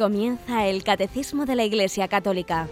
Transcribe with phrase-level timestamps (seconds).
[0.00, 2.68] Comienza el Catecismo de la Iglesia Católica,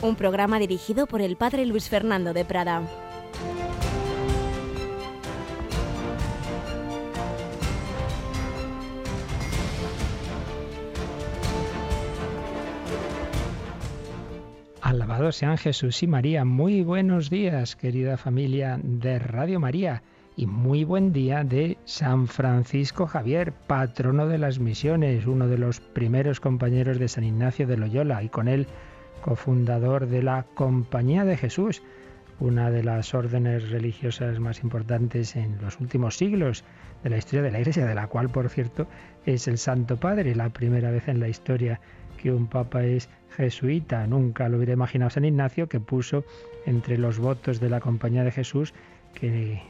[0.00, 2.80] un programa dirigido por el Padre Luis Fernando de Prada.
[14.80, 16.46] Alabados sean Jesús y María.
[16.46, 20.02] Muy buenos días, querida familia de Radio María
[20.36, 25.80] y muy buen día de San Francisco Javier, patrono de las misiones, uno de los
[25.80, 28.66] primeros compañeros de San Ignacio de Loyola y con él
[29.20, 31.82] cofundador de la Compañía de Jesús,
[32.38, 36.64] una de las órdenes religiosas más importantes en los últimos siglos
[37.02, 38.86] de la historia de la Iglesia, de la cual, por cierto,
[39.26, 41.80] es el Santo Padre, la primera vez en la historia
[42.16, 44.06] que un papa es jesuita.
[44.06, 46.24] Nunca lo hubiera imaginado San Ignacio, que puso
[46.66, 48.72] entre los votos de la Compañía de Jesús
[49.14, 49.60] que,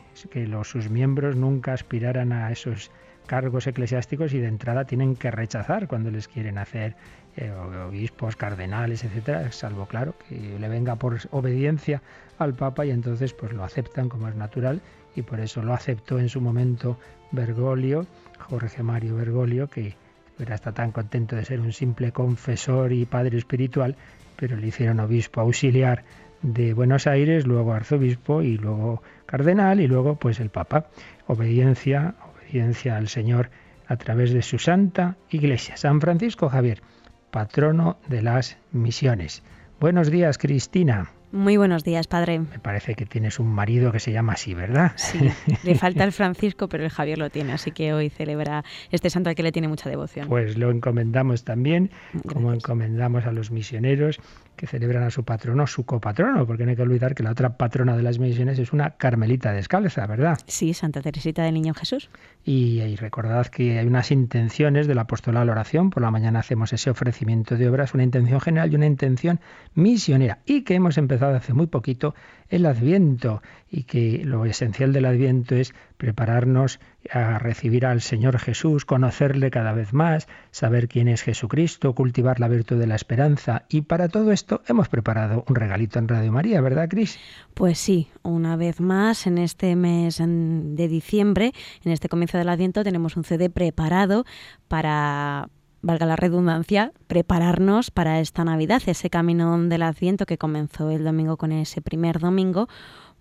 [0.47, 2.91] los, sus miembros nunca aspiraran a esos
[3.27, 6.97] cargos eclesiásticos y de entrada tienen que rechazar cuando les quieren hacer
[7.37, 12.03] eh, obispos, cardenales, etcétera, salvo claro que le venga por obediencia
[12.39, 14.81] al Papa y entonces pues lo aceptan como es natural
[15.15, 16.99] y por eso lo aceptó en su momento
[17.31, 18.07] Bergoglio,
[18.39, 19.95] Jorge Mario Bergoglio, que
[20.39, 23.95] era está tan contento de ser un simple confesor y padre espiritual,
[24.37, 26.05] pero le hicieron obispo auxiliar
[26.43, 30.86] de Buenos Aires, luego arzobispo y luego cardenal y luego pues el papa.
[31.28, 33.50] Obediencia, obediencia al Señor
[33.87, 35.77] a través de su santa iglesia.
[35.77, 36.83] San Francisco Javier,
[37.31, 39.45] patrono de las misiones.
[39.78, 41.12] Buenos días, Cristina.
[41.33, 42.41] Muy buenos días, padre.
[42.41, 44.92] Me parece que tienes un marido que se llama así, ¿verdad?
[44.97, 45.31] Sí,
[45.62, 49.28] le falta el Francisco, pero el Javier lo tiene, así que hoy celebra este santo
[49.31, 50.27] al que le tiene mucha devoción.
[50.27, 51.92] Pues lo encomendamos también,
[52.27, 54.19] como encomendamos a los misioneros
[54.56, 57.56] que celebran a su patrono, su copatrono, porque no hay que olvidar que la otra
[57.56, 60.37] patrona de las misiones es una carmelita descalza, ¿verdad?
[60.47, 62.10] Sí, Santa Teresita del Niño Jesús.
[62.44, 66.41] Y, y recordad que hay unas intenciones del apostolado a la oración, por la mañana
[66.41, 69.41] hacemos ese ofrecimiento de obras, una intención general y una intención
[69.75, 72.14] misionera, y que hemos empezado hace muy poquito
[72.48, 78.84] el Adviento y que lo esencial del Adviento es prepararnos a recibir al Señor Jesús,
[78.84, 83.64] conocerle cada vez más, saber quién es Jesucristo, cultivar la virtud de la esperanza.
[83.69, 87.19] Y para todo esto hemos preparado un regalito en Radio María, ¿verdad, Cris?
[87.54, 91.52] Pues sí, una vez más en este mes de diciembre,
[91.84, 94.25] en este comienzo del Adviento, tenemos un CD preparado
[94.69, 95.48] para
[95.83, 101.37] valga la redundancia, prepararnos para esta Navidad, ese camino del Adviento que comenzó el domingo
[101.37, 102.69] con ese primer domingo,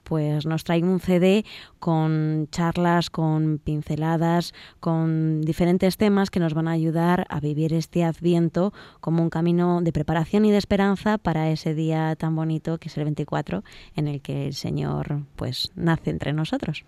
[0.03, 1.45] pues nos trae un CD
[1.77, 8.03] con charlas, con pinceladas, con diferentes temas que nos van a ayudar a vivir este
[8.03, 12.87] Adviento como un camino de preparación y de esperanza para ese día tan bonito que
[12.87, 13.63] es el 24
[13.95, 16.85] en el que el Señor pues nace entre nosotros.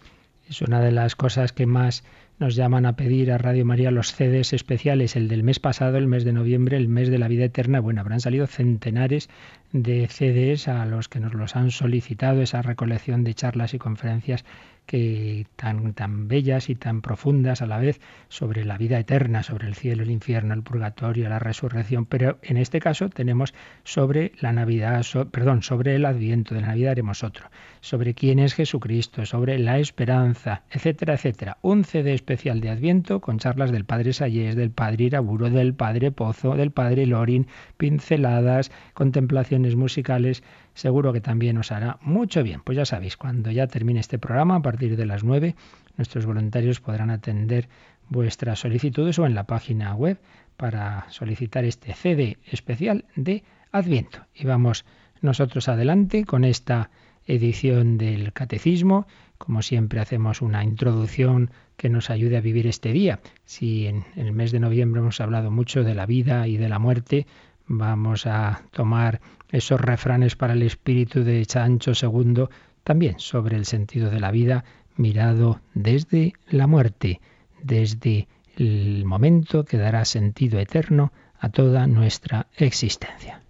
[0.50, 2.03] Es una de las cosas que más
[2.41, 6.07] nos llaman a pedir a Radio María los CDs especiales, el del mes pasado, el
[6.07, 7.79] mes de noviembre, el mes de la vida eterna.
[7.79, 9.29] Bueno, habrán salido centenares
[9.74, 14.44] de CDs a los que nos los han solicitado, esa recolección de charlas y conferencias
[14.86, 19.68] que tan, tan bellas y tan profundas a la vez sobre la vida eterna, sobre
[19.68, 23.53] el cielo, el infierno, el purgatorio, la resurrección, pero en este caso tenemos
[23.84, 27.46] sobre la Navidad, perdón, sobre el Adviento, de la Navidad haremos otro,
[27.80, 31.58] sobre quién es Jesucristo, sobre la esperanza, etcétera, etcétera.
[31.62, 36.12] Un CD especial de Adviento con charlas del Padre Sayés, del Padre Iraburo, del Padre
[36.12, 37.47] Pozo, del Padre Lorin,
[37.78, 40.44] pinceladas, contemplaciones musicales,
[40.74, 42.62] seguro que también os hará mucho bien.
[42.62, 45.56] Pues ya sabéis, cuando ya termine este programa, a partir de las 9,
[45.98, 47.68] nuestros voluntarios podrán atender
[48.09, 50.20] vuestras solicitudes o en la página web
[50.58, 54.26] para solicitar este CD especial de Adviento.
[54.36, 54.86] Y vamos
[55.22, 56.90] nosotros adelante con esta
[57.26, 59.08] edición del Catecismo.
[59.38, 63.22] Como siempre hacemos una introducción que nos ayude a vivir este día.
[63.46, 66.80] Si en el mes de noviembre hemos hablado mucho de la vida y de la
[66.80, 67.26] muerte,
[67.68, 69.22] vamos a tomar
[69.52, 72.46] esos refranes para el espíritu de Chancho II,
[72.84, 74.64] también sobre el sentido de la vida
[74.96, 77.22] mirado desde la muerte,
[77.62, 78.28] desde
[78.58, 83.42] el momento que dará sentido eterno a toda nuestra existencia.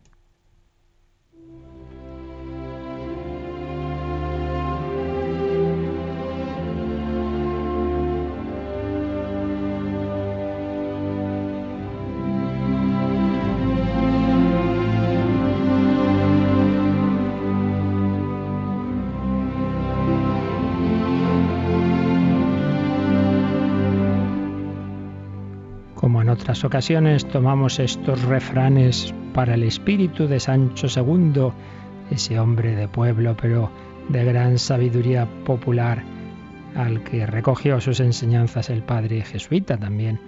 [26.42, 31.52] Otras ocasiones tomamos estos refranes para el espíritu de Sancho II,
[32.10, 33.70] ese hombre de pueblo, pero
[34.10, 36.02] de gran sabiduría popular,
[36.76, 40.20] al que recogió sus enseñanzas el padre jesuita también,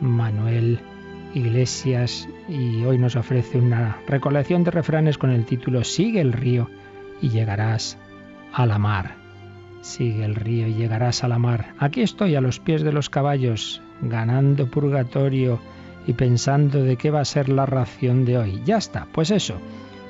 [0.00, 0.80] Manuel
[1.34, 6.70] Iglesias y hoy nos ofrece una recolección de refranes con el título Sigue el río
[7.20, 7.98] y llegarás
[8.54, 9.16] a la mar.
[9.82, 11.74] Sigue el río y llegarás a la mar.
[11.78, 15.58] Aquí estoy a los pies de los caballos, ganando purgatorio
[16.06, 18.62] y pensando de qué va a ser la ración de hoy.
[18.64, 19.54] Ya está, pues eso,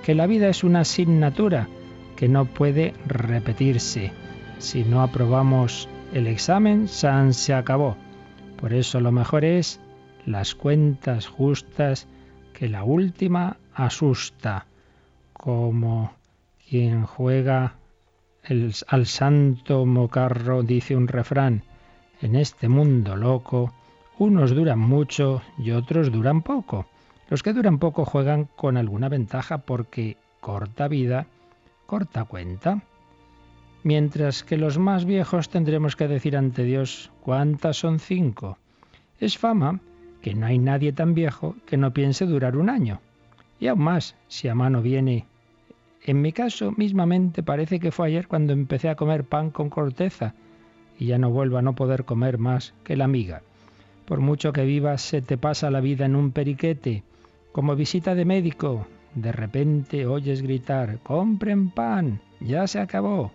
[0.05, 1.69] que la vida es una asignatura
[2.17, 4.13] que no puede repetirse.
[4.59, 7.97] Si no aprobamos el examen, San se acabó.
[8.61, 9.81] Por eso lo mejor es
[10.27, 12.07] las cuentas justas,
[12.53, 14.67] que la última asusta,
[15.33, 16.13] como
[16.69, 17.75] quien juega
[18.89, 21.63] al santo mocarro, dice un refrán,
[22.21, 23.73] en este mundo loco,
[24.19, 26.87] unos duran mucho y otros duran poco.
[27.29, 31.27] Los que duran poco juegan con alguna ventaja porque corta vida,
[31.87, 32.83] corta cuenta.
[33.85, 38.59] Mientras que los más viejos tendremos que decir ante Dios, ¿cuántas son cinco?
[39.21, 39.81] Es fama
[40.21, 43.01] que no hay nadie tan viejo que no piense durar un año.
[43.61, 45.27] Y aún más, si a mano viene.
[46.05, 50.35] En mi caso, mismamente, parece que fue ayer cuando empecé a comer pan con corteza
[50.99, 53.43] y ya no vuelvo a no poder comer más que la miga.
[54.09, 57.03] Por mucho que vivas, se te pasa la vida en un periquete,
[57.53, 58.87] como visita de médico.
[59.15, 63.33] De repente oyes gritar, compren pan, ya se acabó.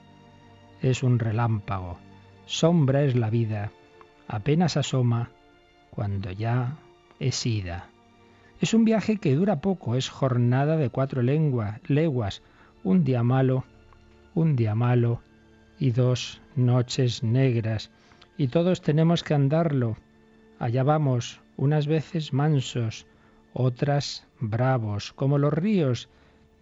[0.81, 1.99] Es un relámpago,
[2.47, 3.71] sombra es la vida,
[4.27, 5.29] apenas asoma
[5.91, 6.79] cuando ya
[7.19, 7.89] es ida.
[8.59, 12.41] Es un viaje que dura poco, es jornada de cuatro leguas,
[12.83, 13.63] un día malo,
[14.33, 15.21] un día malo
[15.77, 17.91] y dos noches negras,
[18.39, 19.97] y todos tenemos que andarlo
[20.59, 23.05] Allá vamos, unas veces mansos,
[23.53, 26.09] otras bravos, como los ríos,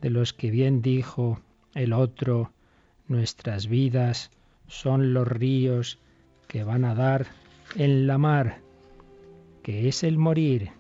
[0.01, 1.39] de los que bien dijo
[1.73, 2.51] el otro,
[3.07, 4.31] nuestras vidas
[4.67, 5.99] son los ríos
[6.47, 7.27] que van a dar
[7.75, 8.59] en la mar,
[9.63, 10.71] que es el morir.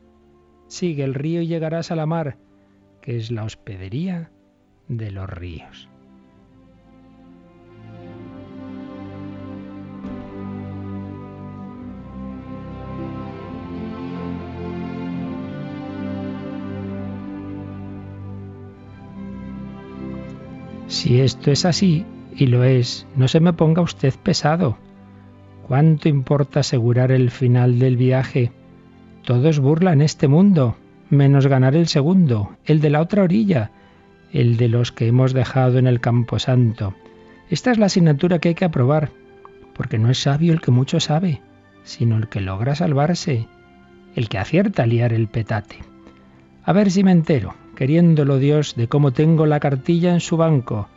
[0.67, 2.37] Sigue el río y llegarás a la mar,
[3.01, 4.31] que es la hospedería
[4.87, 5.90] de los ríos.
[20.91, 22.05] Si esto es así,
[22.35, 24.77] y lo es, no se me ponga usted pesado.
[25.65, 28.51] ¿Cuánto importa asegurar el final del viaje?
[29.23, 30.75] Todos burlan este mundo,
[31.09, 33.71] menos ganar el segundo, el de la otra orilla,
[34.33, 36.93] el de los que hemos dejado en el campo santo.
[37.49, 39.11] Esta es la asignatura que hay que aprobar,
[39.73, 41.39] porque no es sabio el que mucho sabe,
[41.85, 43.47] sino el que logra salvarse,
[44.13, 45.77] el que acierta a liar el petate.
[46.65, 50.87] A ver si me entero queriéndolo Dios, de cómo tengo la cartilla en su banco.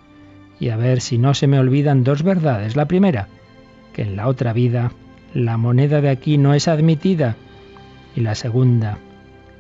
[0.61, 2.77] Y a ver si no se me olvidan dos verdades.
[2.77, 3.29] La primera,
[3.93, 4.93] que en la otra vida
[5.33, 7.37] la moneda de aquí no es admitida.
[8.15, 8.99] Y la segunda,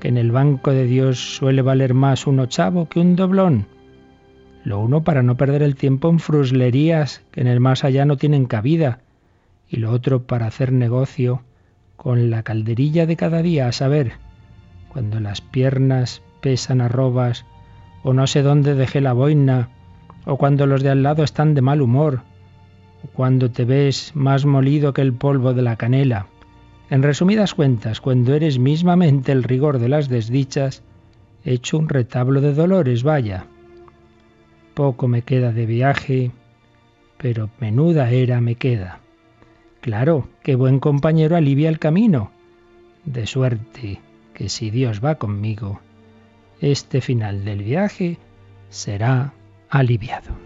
[0.00, 3.66] que en el banco de Dios suele valer más un ochavo que un doblón.
[4.64, 8.16] Lo uno para no perder el tiempo en fruslerías que en el más allá no
[8.16, 9.00] tienen cabida.
[9.68, 11.42] Y lo otro para hacer negocio
[11.96, 14.12] con la calderilla de cada día, a saber,
[14.88, 17.46] cuando las piernas pesan arrobas,
[18.02, 19.70] o no sé dónde dejé la boina,
[20.26, 22.20] o cuando los de al lado están de mal humor,
[23.02, 26.26] o cuando te ves más molido que el polvo de la canela.
[26.90, 30.82] En resumidas cuentas, cuando eres mismamente el rigor de las desdichas,
[31.46, 33.46] hecho un retablo de dolores, vaya.
[34.74, 36.30] Poco me queda de viaje,
[37.16, 39.00] pero menuda era me queda.
[39.80, 42.32] Claro, qué buen compañero alivia el camino.
[43.06, 44.02] De suerte
[44.34, 45.80] que si Dios va conmigo,
[46.60, 48.18] este final del viaje
[48.70, 49.32] será
[49.68, 50.43] aliviado.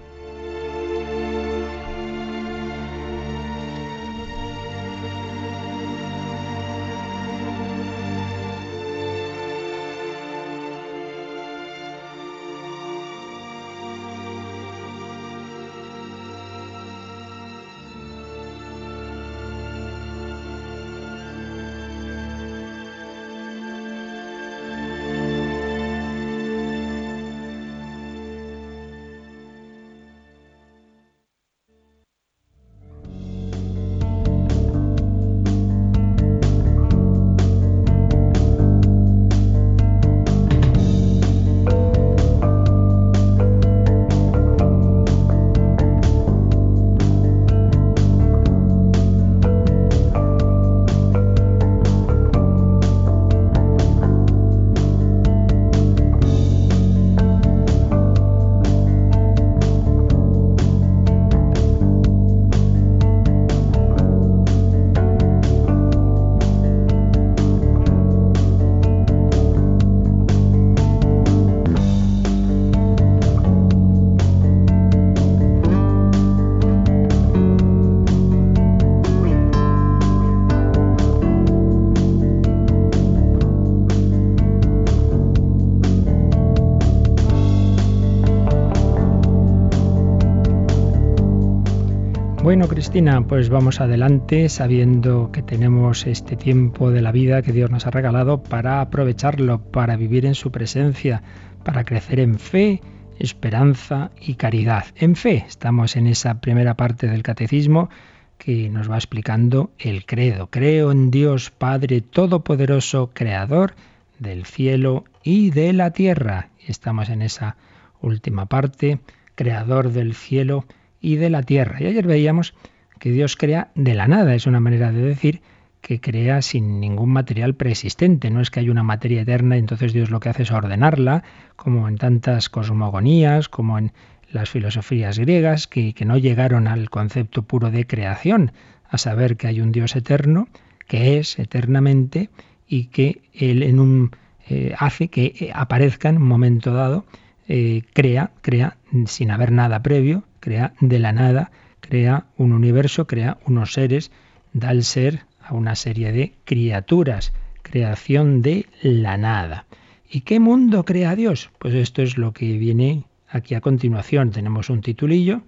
[92.59, 97.71] Bueno, Cristina, pues vamos adelante sabiendo que tenemos este tiempo de la vida que Dios
[97.71, 101.23] nos ha regalado para aprovecharlo, para vivir en su presencia,
[101.63, 102.81] para crecer en fe,
[103.21, 104.87] esperanza y caridad.
[104.97, 107.91] En fe estamos en esa primera parte del catecismo
[108.39, 110.49] que nos va explicando el credo.
[110.49, 113.77] Creo en Dios Padre Todopoderoso, Creador
[114.19, 116.49] del cielo y de la tierra.
[116.67, 117.57] Estamos en esa
[118.01, 118.99] última parte,
[119.37, 121.81] Creador del cielo y de la tierra.
[121.81, 122.55] Y ayer veíamos
[122.99, 125.41] que Dios crea de la nada, es una manera de decir
[125.81, 128.31] que crea sin ningún material preexistente.
[128.31, 131.23] No es que haya una materia eterna y entonces Dios lo que hace es ordenarla,
[131.57, 133.93] como en tantas cosmogonías, como en
[134.31, 138.53] las filosofías griegas, que, que no llegaron al concepto puro de creación,
[138.91, 140.49] a saber que hay un Dios eterno,
[140.87, 142.29] que es eternamente,
[142.67, 144.11] y que Él en un,
[144.49, 147.07] eh, hace que aparezca en un momento dado,
[147.49, 148.77] eh, crea, crea
[149.07, 154.11] sin haber nada previo, crea de la nada, crea un universo, crea unos seres,
[154.53, 159.67] da el ser a una serie de criaturas, creación de la nada.
[160.11, 161.51] ¿Y qué mundo crea Dios?
[161.59, 164.31] Pues esto es lo que viene aquí a continuación.
[164.31, 165.43] Tenemos un titulillo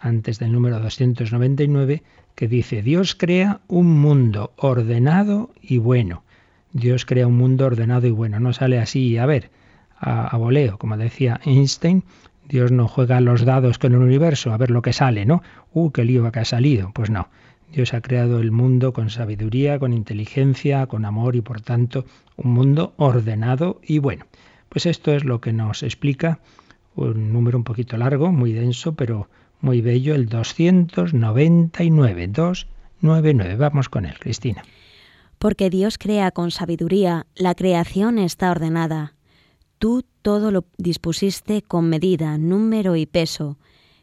[0.00, 2.02] antes del número 299
[2.34, 6.22] que dice, Dios crea un mundo ordenado y bueno.
[6.72, 8.38] Dios crea un mundo ordenado y bueno.
[8.40, 9.50] No sale así, a ver,
[9.98, 12.04] a, voleo, como decía Einstein,
[12.48, 15.42] Dios no juega los dados con el universo a ver lo que sale, ¿no?
[15.74, 16.90] ¡Uh, qué lío que ha salido!
[16.94, 17.28] Pues no.
[17.72, 22.52] Dios ha creado el mundo con sabiduría, con inteligencia, con amor y por tanto un
[22.52, 24.24] mundo ordenado y bueno.
[24.70, 26.38] Pues esto es lo que nos explica
[26.94, 29.28] un número un poquito largo, muy denso, pero
[29.60, 33.56] muy bello, el 299, 299.
[33.56, 34.62] Vamos con él, Cristina.
[35.38, 39.14] Porque Dios crea con sabiduría, la creación está ordenada.
[39.78, 43.58] Tú todo lo dispusiste con medida, número y peso,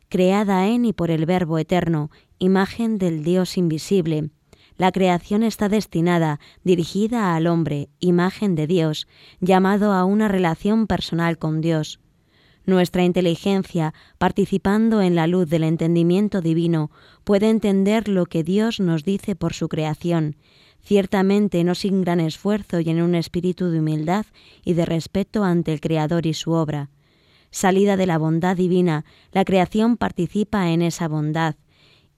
[0.08, 4.30] creada en y por el Verbo eterno, imagen del Dios invisible.
[4.78, 9.08] La creación está destinada, dirigida al hombre, imagen de Dios,
[9.42, 12.00] llamado a una relación personal con Dios.
[12.66, 16.90] Nuestra inteligencia, participando en la luz del entendimiento divino,
[17.26, 20.38] puede entender lo que Dios nos dice por su creación,
[20.86, 24.26] ciertamente no sin gran esfuerzo y en un espíritu de humildad
[24.64, 26.90] y de respeto ante el Creador y su obra.
[27.50, 31.56] Salida de la bondad divina, la creación participa en esa bondad,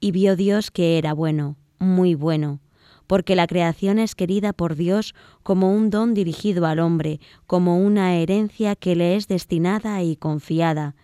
[0.00, 2.60] y vio Dios que era bueno, muy bueno,
[3.06, 8.16] porque la creación es querida por Dios como un don dirigido al hombre, como una
[8.16, 10.94] herencia que le es destinada y confiada.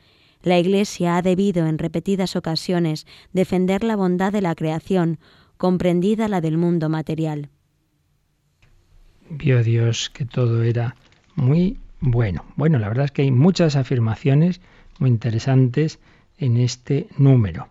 [0.42, 5.18] La Iglesia ha debido en repetidas ocasiones defender la bondad de la creación,
[5.56, 7.50] comprendida la del mundo material.
[9.31, 10.97] Vio Dios que todo era
[11.35, 12.45] muy bueno.
[12.57, 14.61] Bueno, la verdad es que hay muchas afirmaciones
[14.99, 15.99] muy interesantes
[16.38, 17.69] en este número.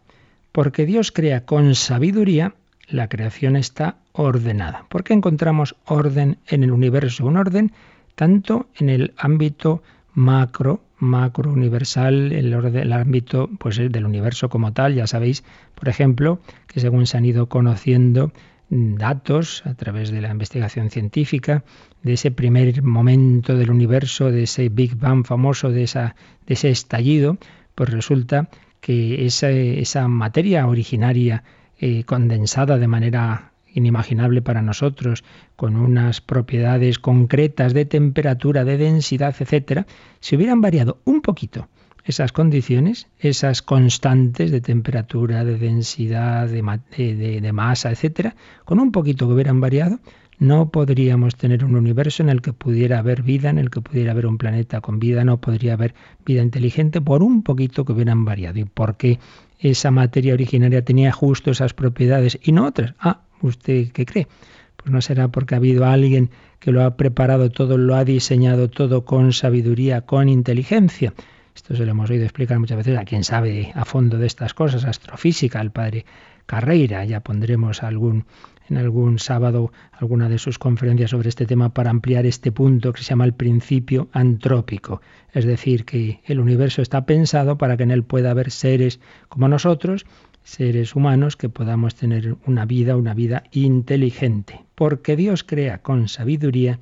[0.51, 2.53] Porque Dios crea con sabiduría,
[2.87, 4.85] la creación está ordenada.
[4.89, 7.25] ¿Por qué encontramos orden en el universo?
[7.25, 7.71] Un orden
[8.15, 9.81] tanto en el ámbito
[10.13, 14.95] macro, macro universal, el, orden, el ámbito pues, del universo como tal.
[14.95, 15.43] Ya sabéis,
[15.75, 18.31] por ejemplo, que según se han ido conociendo
[18.69, 21.63] datos a través de la investigación científica
[22.01, 26.15] de ese primer momento del universo, de ese Big Bang famoso, de, esa,
[26.47, 27.37] de ese estallido,
[27.75, 28.49] pues resulta
[28.81, 31.43] que esa, esa materia originaria
[31.79, 35.23] eh, condensada de manera inimaginable para nosotros,
[35.55, 39.87] con unas propiedades concretas de temperatura, de densidad, etcétera,
[40.19, 41.67] si hubieran variado un poquito
[42.03, 49.33] esas condiciones, esas constantes de temperatura, de densidad, de, masa, etcétera, con un poquito que
[49.33, 49.99] hubieran variado,
[50.39, 54.11] no podríamos tener un universo en el que pudiera haber vida, en el que pudiera
[54.11, 55.93] haber un planeta con vida, no podría haber
[56.25, 58.59] vida inteligente por un poquito que hubieran variado.
[58.59, 59.19] ¿Y por qué
[59.59, 62.95] esa materia originaria tenía justo esas propiedades y no otras?
[62.99, 64.27] Ah, ¿usted qué cree?
[64.75, 66.29] Pues no será porque ha habido alguien
[66.59, 71.13] que lo ha preparado todo, lo ha diseñado todo con sabiduría, con inteligencia.
[71.55, 74.53] Esto se lo hemos oído explicar muchas veces a quien sabe a fondo de estas
[74.53, 76.05] cosas, astrofísica, al padre
[76.45, 77.05] Carreira.
[77.05, 78.25] Ya pondremos algún
[78.69, 83.03] en algún sábado alguna de sus conferencias sobre este tema para ampliar este punto que
[83.03, 85.01] se llama el principio antrópico.
[85.31, 89.47] Es decir, que el universo está pensado para que en él pueda haber seres como
[89.47, 90.05] nosotros,
[90.43, 94.61] seres humanos, que podamos tener una vida, una vida inteligente.
[94.75, 96.79] Porque Dios crea con sabiduría,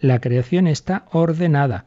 [0.00, 1.86] la creación está ordenada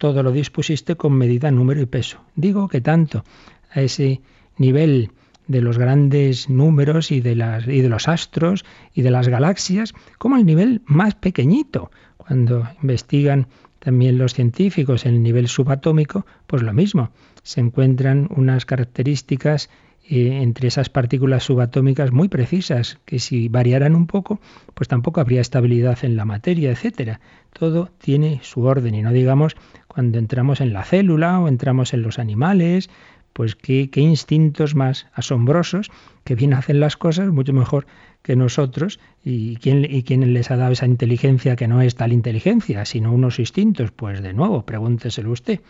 [0.00, 2.24] todo lo dispusiste con medida, número y peso.
[2.34, 3.22] Digo que tanto
[3.70, 4.22] a ese
[4.56, 5.10] nivel
[5.46, 8.64] de los grandes números y de, los astros
[8.94, 11.90] y de las galaxias, como el nivel más pequeñito.
[12.16, 17.10] Cuando investigan también los científicos en el nivel subatómico, pues lo mismo.
[17.42, 19.68] Se encuentran unas características
[20.12, 24.40] eh, entre esas partículas subatómicas muy precisas, que si variaran un poco,
[24.74, 27.20] pues tampoco habría estabilidad en la materia, etcétera.
[27.52, 29.54] Todo tiene su orden y no digamos
[29.86, 32.90] cuando entramos en la célula o entramos en los animales,
[33.32, 35.92] pues qué, qué instintos más asombrosos
[36.24, 37.86] que bien hacen las cosas mucho mejor
[38.22, 42.12] que nosotros y quién, y quién les ha dado esa inteligencia que no es tal
[42.12, 43.92] inteligencia, sino unos instintos.
[43.92, 45.60] Pues de nuevo, pregúnteselo usted.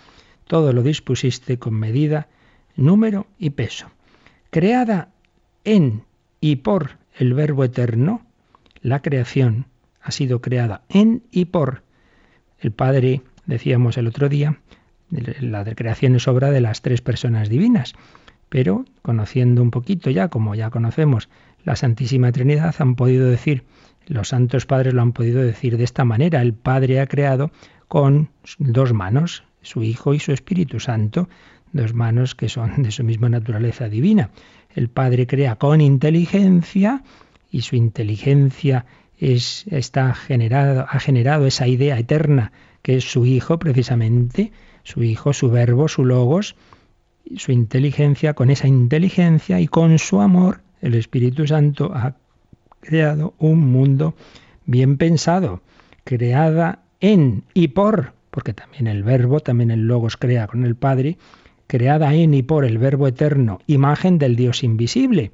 [0.47, 2.29] Todo lo dispusiste con medida,
[2.75, 3.91] número y peso
[4.51, 5.09] creada
[5.65, 6.05] en
[6.41, 8.23] y por el Verbo eterno,
[8.83, 9.67] la creación
[10.03, 11.83] ha sido creada en y por
[12.59, 14.59] el Padre, decíamos el otro día,
[15.11, 17.95] la creación es obra de las tres personas divinas,
[18.49, 21.29] pero conociendo un poquito ya, como ya conocemos,
[21.65, 23.65] la Santísima Trinidad, han podido decir,
[24.07, 27.51] los santos padres lo han podido decir de esta manera, el Padre ha creado
[27.89, 31.29] con dos manos, su Hijo y su Espíritu Santo,
[31.73, 34.31] dos manos que son de su misma naturaleza divina.
[34.75, 37.03] El Padre crea con inteligencia
[37.51, 38.87] y su inteligencia
[39.19, 44.53] es, está generado, ha generado esa idea eterna que es su Hijo precisamente,
[44.85, 46.57] su Hijo, su Verbo, su Logos,
[47.37, 52.17] su inteligencia, con esa inteligencia y con su amor, el Espíritu Santo ha
[52.81, 54.15] creado un mundo
[54.65, 55.61] bien pensado,
[56.05, 61.19] creada en y por, porque también el Verbo, también el Logos crea con el Padre,
[61.71, 65.31] creada en y por el Verbo eterno, imagen del Dios invisible.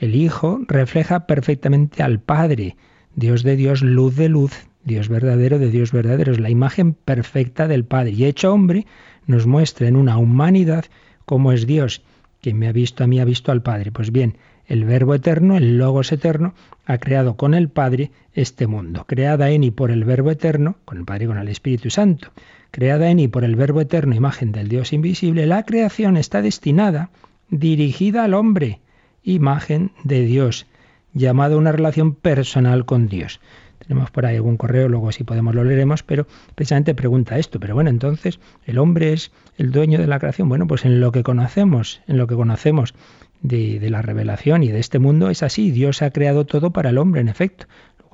[0.00, 2.76] El Hijo refleja perfectamente al Padre,
[3.14, 4.52] Dios de Dios, luz de luz,
[4.82, 8.10] Dios verdadero de Dios verdadero, es la imagen perfecta del Padre.
[8.10, 8.86] Y hecho hombre,
[9.26, 10.86] nos muestra en una humanidad
[11.24, 12.02] cómo es Dios.
[12.40, 13.92] Quien me ha visto a mí ha visto al Padre.
[13.92, 14.38] Pues bien,
[14.70, 16.54] el Verbo eterno, el Logos eterno,
[16.86, 20.96] ha creado con el Padre este mundo, creada en y por el Verbo eterno, con
[20.96, 22.32] el Padre y con el Espíritu Santo
[22.70, 27.10] creada en y por el Verbo eterno, imagen del Dios invisible, la creación está destinada,
[27.48, 28.80] dirigida al hombre,
[29.22, 30.66] imagen de Dios,
[31.12, 33.40] llamado una relación personal con Dios.
[33.86, 37.58] Tenemos por ahí algún correo, luego si podemos lo leeremos, pero precisamente pregunta esto.
[37.58, 40.48] Pero bueno, entonces, ¿el hombre es el dueño de la creación?
[40.48, 42.94] Bueno, pues en lo que conocemos, en lo que conocemos
[43.42, 45.70] de, la revelación y de este mundo es así.
[45.70, 47.66] Dios ha creado todo para el hombre, en efecto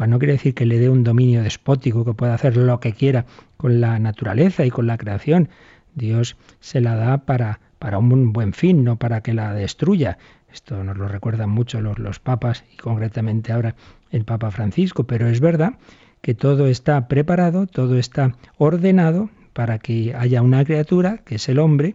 [0.06, 3.24] no quiere decir que le dé un dominio despótico, que pueda hacer lo que quiera
[3.56, 5.48] con la naturaleza y con la creación.
[5.94, 10.18] Dios se la da para, para un buen fin, no para que la destruya.
[10.52, 13.74] Esto nos lo recuerdan mucho los, los papas y concretamente ahora
[14.10, 15.74] el Papa Francisco, pero es verdad
[16.20, 21.58] que todo está preparado, todo está ordenado para que haya una criatura, que es el
[21.58, 21.94] hombre,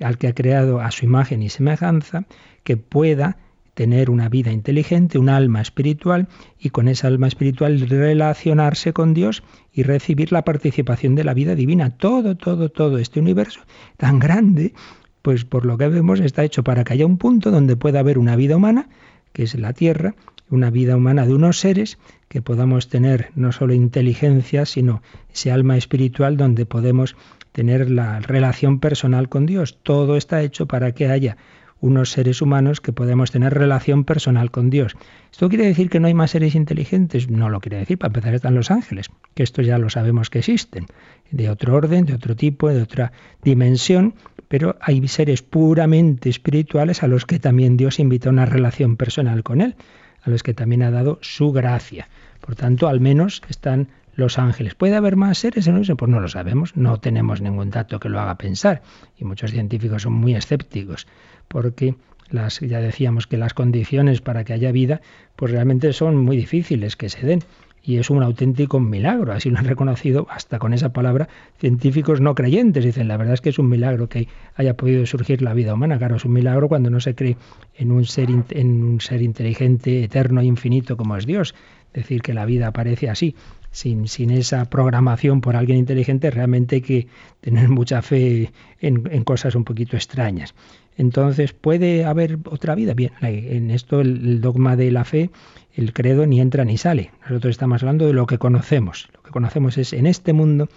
[0.00, 2.24] al que ha creado a su imagen y semejanza,
[2.64, 3.36] que pueda
[3.74, 9.42] tener una vida inteligente, un alma espiritual y con esa alma espiritual relacionarse con Dios
[9.72, 11.90] y recibir la participación de la vida divina.
[11.90, 13.60] Todo, todo, todo este universo
[13.96, 14.74] tan grande,
[15.22, 18.18] pues por lo que vemos está hecho para que haya un punto donde pueda haber
[18.18, 18.88] una vida humana,
[19.32, 20.14] que es la Tierra,
[20.50, 21.98] una vida humana de unos seres
[22.28, 27.16] que podamos tener no solo inteligencia, sino ese alma espiritual donde podemos
[27.52, 29.78] tener la relación personal con Dios.
[29.82, 31.38] Todo está hecho para que haya
[31.82, 34.94] unos seres humanos que podemos tener relación personal con Dios.
[35.30, 37.28] ¿Esto quiere decir que no hay más seres inteligentes?
[37.28, 40.38] No lo quiere decir, para empezar están los ángeles, que estos ya lo sabemos que
[40.38, 40.86] existen,
[41.32, 44.14] de otro orden, de otro tipo, de otra dimensión,
[44.46, 49.42] pero hay seres puramente espirituales a los que también Dios invita a una relación personal
[49.42, 49.74] con Él,
[50.22, 52.08] a los que también ha dado su gracia.
[52.40, 54.74] Por tanto, al menos están los ángeles.
[54.74, 55.82] ¿Puede haber más seres en?
[55.82, 58.82] Pues no lo sabemos, no tenemos ningún dato que lo haga pensar.
[59.16, 61.06] Y muchos científicos son muy escépticos
[61.48, 61.94] porque
[62.30, 65.00] las, ya decíamos que las condiciones para que haya vida,
[65.36, 67.40] pues realmente son muy difíciles que se den.
[67.84, 71.28] Y es un auténtico milagro, así lo han reconocido hasta con esa palabra
[71.58, 72.84] científicos no creyentes.
[72.84, 75.98] Dicen, la verdad es que es un milagro que haya podido surgir la vida humana.
[75.98, 77.36] Claro, es un milagro cuando no se cree
[77.74, 81.56] en un ser, en un ser inteligente, eterno e infinito como es Dios.
[81.92, 83.34] Decir que la vida aparece así,
[83.72, 87.08] sin, sin esa programación por alguien inteligente, realmente hay que
[87.40, 90.54] tener mucha fe en, en cosas un poquito extrañas.
[90.96, 92.94] Entonces, ¿puede haber otra vida?
[92.94, 95.30] Bien, en esto el, dogma de la fe,
[95.74, 97.10] el credo ni entra ni sale.
[97.22, 99.08] Nosotros estamos hablando de lo que conocemos.
[99.14, 100.68] Lo que conocemos es en este mundo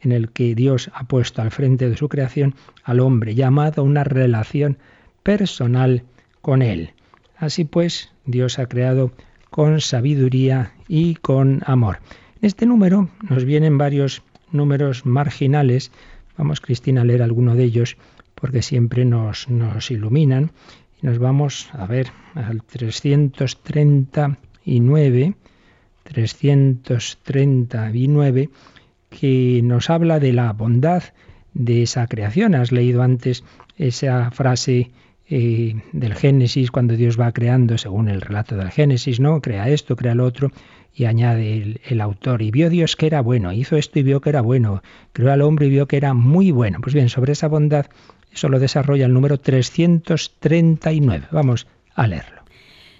[0.00, 2.54] en el que Dios ha puesto al frente de su creación
[2.84, 4.78] al hombre, llamado a una relación
[5.22, 6.02] personal
[6.40, 6.90] con él.
[7.36, 9.12] Así pues, Dios ha creado
[9.50, 11.98] con sabiduría y con amor.
[12.40, 15.92] En este número nos vienen varios números marginales.
[16.36, 17.96] Vamos, Cristina, a leer alguno de ellos
[18.42, 20.50] porque siempre nos, nos iluminan.
[21.00, 25.34] Y nos vamos a ver al 339,
[26.02, 28.50] 339,
[29.08, 31.04] que nos habla de la bondad
[31.54, 32.56] de esa creación.
[32.56, 33.44] Has leído antes
[33.76, 34.90] esa frase
[35.30, 39.40] eh, del Génesis, cuando Dios va creando, según el relato del Génesis, ¿no?
[39.40, 40.50] Crea esto, crea lo otro,
[40.92, 44.20] y añade el, el, autor, y vio Dios que era bueno, hizo esto y vio
[44.20, 46.80] que era bueno, creó al hombre y vio que era muy bueno.
[46.82, 47.86] Pues bien, sobre esa bondad,
[48.32, 51.28] eso lo desarrolla el número 339.
[51.30, 52.42] Vamos a leerlo.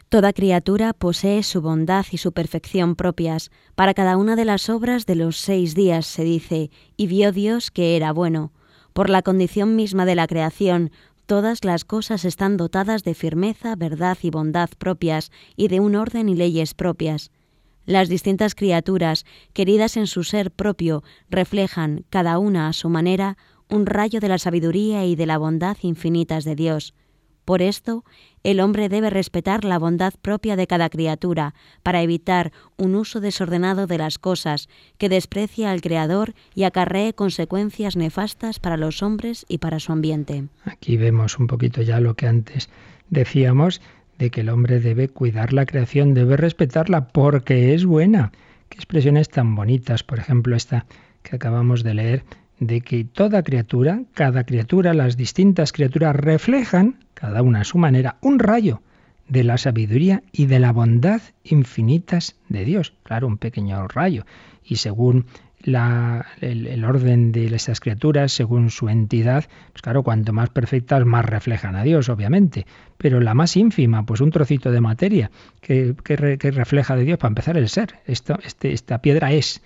[0.08, 3.50] Toda criatura posee su bondad y su perfección propias.
[3.74, 7.70] Para cada una de las obras de los seis días se dice, y vio Dios
[7.70, 8.52] que era bueno.
[8.92, 10.90] Por la condición misma de la creación,
[11.24, 16.28] todas las cosas están dotadas de firmeza, verdad y bondad propias, y de un orden
[16.28, 17.30] y leyes propias.
[17.86, 23.38] Las distintas criaturas, queridas en su ser propio, reflejan, cada una a su manera,
[23.72, 26.94] un rayo de la sabiduría y de la bondad infinitas de Dios.
[27.46, 28.04] Por esto,
[28.44, 33.86] el hombre debe respetar la bondad propia de cada criatura, para evitar un uso desordenado
[33.86, 39.58] de las cosas, que desprecia al Creador y acarree consecuencias nefastas para los hombres y
[39.58, 40.44] para su ambiente.
[40.64, 42.68] Aquí vemos un poquito ya lo que antes
[43.08, 43.80] decíamos,
[44.18, 48.32] de que el hombre debe cuidar la creación, debe respetarla porque es buena.
[48.68, 50.86] Qué expresiones tan bonitas, por ejemplo, esta
[51.22, 52.24] que acabamos de leer,
[52.66, 58.18] de que toda criatura, cada criatura, las distintas criaturas reflejan, cada una a su manera,
[58.20, 58.82] un rayo
[59.28, 62.94] de la sabiduría y de la bondad infinitas de Dios.
[63.02, 64.26] Claro, un pequeño rayo.
[64.64, 65.26] Y según
[65.64, 71.74] el, orden de esas criaturas, según su entidad, pues claro, cuanto más perfectas, más reflejan
[71.74, 72.66] a Dios, obviamente.
[72.96, 77.56] Pero la más ínfima, pues un trocito de materia que refleja de Dios, para empezar,
[77.56, 77.96] el ser.
[78.06, 79.62] Esto, este, esta piedra es.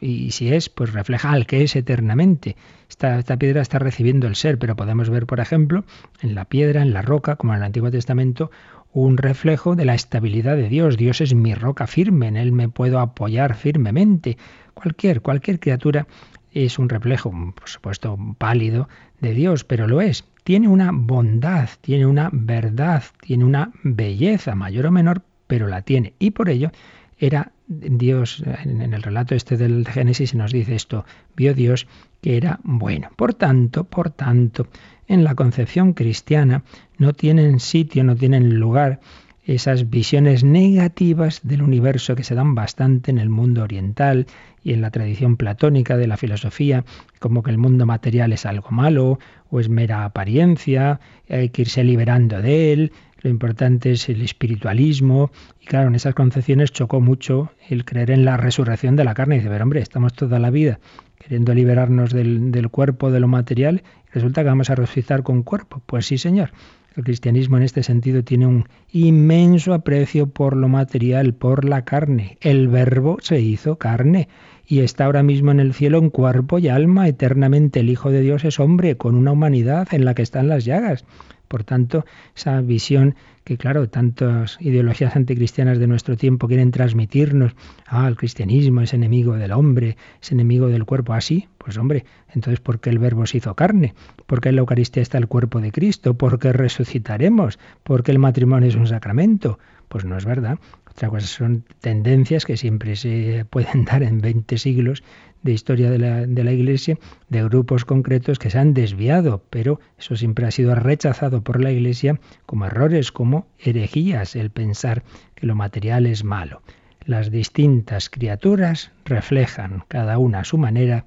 [0.00, 2.56] Y, si es, pues refleja al que es eternamente.
[2.88, 5.84] Esta, esta piedra está recibiendo el ser, pero podemos ver, por ejemplo,
[6.20, 8.50] en la piedra, en la roca, como en el Antiguo Testamento,
[8.94, 10.96] un reflejo de la estabilidad de Dios.
[10.96, 14.38] Dios es mi roca firme, en Él me puedo apoyar firmemente.
[14.72, 16.06] Cualquier, cualquier criatura
[16.52, 18.88] es un reflejo, por supuesto, pálido
[19.20, 20.24] de Dios, pero lo es.
[20.44, 26.14] Tiene una bondad, tiene una verdad, tiene una belleza, mayor o menor, pero la tiene.
[26.20, 26.70] Y por ello
[27.18, 31.04] era Dios, en el relato este del Génesis nos dice esto,
[31.36, 31.86] vio Dios
[32.20, 33.10] que era bueno.
[33.16, 34.66] Por tanto, por tanto,
[35.06, 36.62] en la concepción cristiana
[36.98, 39.00] no tienen sitio, no tienen lugar
[39.46, 44.26] esas visiones negativas del universo que se dan bastante en el mundo oriental
[44.62, 46.84] y en la tradición platónica de la filosofía,
[47.18, 49.18] como que el mundo material es algo malo
[49.50, 52.92] o es mera apariencia, hay que irse liberando de él,
[53.24, 55.32] lo importante es el espiritualismo.
[55.58, 59.36] Y claro, en esas concepciones chocó mucho el creer en la resurrección de la carne.
[59.36, 60.78] Y dice, pero hombre, estamos toda la vida
[61.18, 65.42] queriendo liberarnos del, del cuerpo, de lo material, y resulta que vamos a resucitar con
[65.42, 65.82] cuerpo.
[65.86, 66.50] Pues sí, señor.
[66.96, 72.36] El cristianismo en este sentido tiene un inmenso aprecio por lo material, por la carne.
[72.42, 74.28] El verbo se hizo carne
[74.66, 77.08] y está ahora mismo en el cielo en cuerpo y alma.
[77.08, 80.64] Eternamente el Hijo de Dios es hombre, con una humanidad en la que están las
[80.66, 81.06] llagas.
[81.48, 82.04] Por tanto,
[82.34, 87.54] esa visión que, claro, tantas ideologías anticristianas de nuestro tiempo quieren transmitirnos,
[87.86, 92.04] ah, el cristianismo es enemigo del hombre, es enemigo del cuerpo, así, ah, pues hombre,
[92.32, 93.94] entonces ¿por qué el verbo se hizo carne?
[94.26, 96.14] ¿Por qué en la Eucaristía está el cuerpo de Cristo?
[96.14, 97.58] ¿Por qué resucitaremos?
[97.82, 99.58] ¿Por qué el matrimonio es un sacramento?
[99.88, 100.58] Pues no es verdad.
[100.90, 105.02] Otra cosa son tendencias que siempre se pueden dar en 20 siglos
[105.44, 109.78] de historia de la, de la, Iglesia, de grupos concretos que se han desviado, pero
[109.98, 115.04] eso siempre ha sido rechazado por la Iglesia como errores, como herejías, el pensar
[115.34, 116.62] que lo material es malo.
[117.04, 121.04] Las distintas criaturas reflejan, cada una a su manera,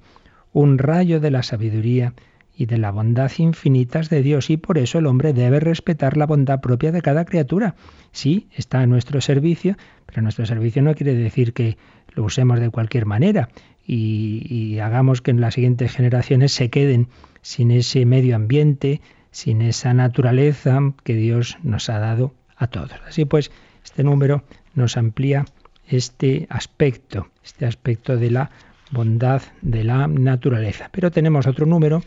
[0.52, 2.14] un rayo de la sabiduría
[2.56, 6.26] y de la bondad infinitas de Dios y por eso el hombre debe respetar la
[6.26, 7.74] bondad propia de cada criatura.
[8.12, 11.76] Sí, está a nuestro servicio, pero nuestro servicio no quiere decir que
[12.14, 13.48] lo usemos de cualquier manera
[13.90, 17.08] y, hagamos que en las siguientes generaciones se queden
[17.40, 22.92] sin ese medio ambiente, sin esa naturaleza que Dios nos ha dado a todos.
[23.06, 23.50] Así pues,
[23.82, 25.46] este número nos amplía
[25.88, 28.50] este aspecto, este aspecto de la
[28.90, 30.90] bondad de la naturaleza.
[30.92, 32.02] Pero tenemos otro número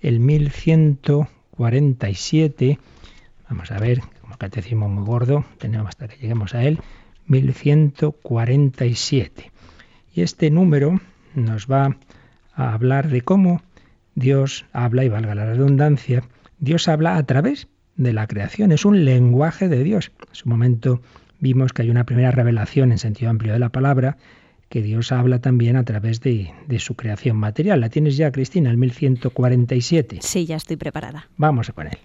[0.00, 2.78] el 1147,
[3.48, 6.78] vamos a ver, como catecismo muy gordo, tenemos hasta que lleguemos a él,
[7.26, 9.50] 1147.
[10.14, 11.00] Y este número
[11.34, 11.96] nos va
[12.54, 13.62] a hablar de cómo
[14.14, 16.22] Dios habla, y valga la redundancia,
[16.58, 20.12] Dios habla a través de la creación, es un lenguaje de Dios.
[20.28, 21.00] En su momento
[21.40, 24.16] vimos que hay una primera revelación en sentido amplio de la palabra,
[24.68, 27.80] que Dios habla también a través de, de, su creación material.
[27.80, 30.18] ¿La tienes ya, Cristina, el 1147?
[30.20, 31.28] Sí, ya estoy preparada.
[31.36, 31.98] Vamos con él.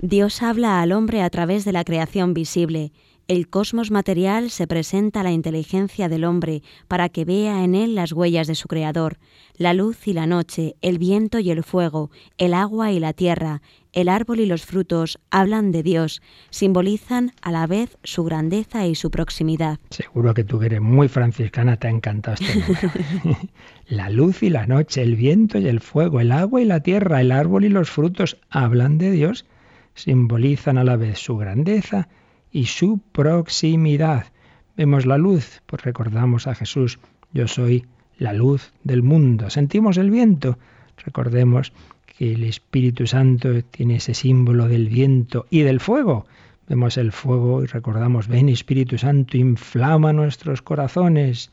[0.00, 2.92] Dios habla al hombre a través de la creación visible.
[3.32, 7.94] El cosmos material se presenta a la inteligencia del hombre para que vea en él
[7.94, 9.16] las huellas de su creador.
[9.56, 13.62] La luz y la noche, el viento y el fuego, el agua y la tierra,
[13.94, 18.94] el árbol y los frutos hablan de Dios, simbolizan a la vez su grandeza y
[18.94, 19.78] su proximidad.
[19.88, 23.38] Seguro que tú que eres muy franciscana te ha encantado este número.
[23.86, 27.22] la luz y la noche, el viento y el fuego, el agua y la tierra,
[27.22, 29.46] el árbol y los frutos hablan de Dios,
[29.94, 32.10] simbolizan a la vez su grandeza
[32.52, 34.26] y su proximidad.
[34.76, 36.98] Vemos la luz, pues recordamos a Jesús,
[37.32, 37.86] yo soy
[38.18, 39.50] la luz del mundo.
[39.50, 40.58] Sentimos el viento,
[41.04, 41.72] recordemos
[42.06, 46.26] que el Espíritu Santo tiene ese símbolo del viento y del fuego.
[46.68, 51.50] Vemos el fuego y recordamos, ven Espíritu Santo, inflama nuestros corazones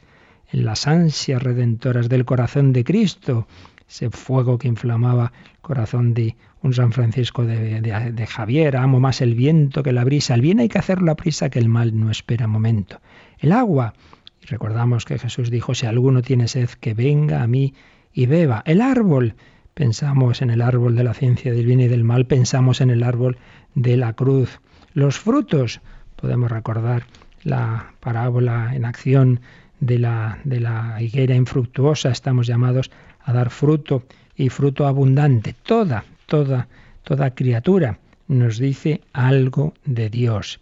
[0.51, 3.47] en las ansias redentoras del corazón de Cristo,
[3.87, 9.35] ese fuego que inflamaba el corazón de un San Francisco de, Javier, amo más el
[9.35, 12.11] viento que la brisa, el bien hay que hacerlo a prisa que el mal no
[12.11, 12.99] espera momento.
[13.39, 13.93] El agua,
[14.41, 17.73] y recordamos que Jesús dijo, si alguno tiene sed, que venga a mí
[18.13, 18.61] y beba.
[18.65, 19.35] El árbol,
[19.73, 23.03] pensamos en el árbol de la ciencia del bien y del mal, pensamos en el
[23.03, 23.37] árbol
[23.75, 24.59] de la cruz.
[24.93, 25.79] Los frutos,
[26.17, 27.05] podemos recordar
[27.43, 29.39] la parábola en acción
[29.79, 32.91] de la, de la higuera infructuosa, estamos llamados
[33.23, 34.03] a dar fruto
[34.35, 35.55] y fruto abundante.
[35.63, 36.69] Toda, toda,
[37.03, 40.61] toda criatura nos dice algo de Dios.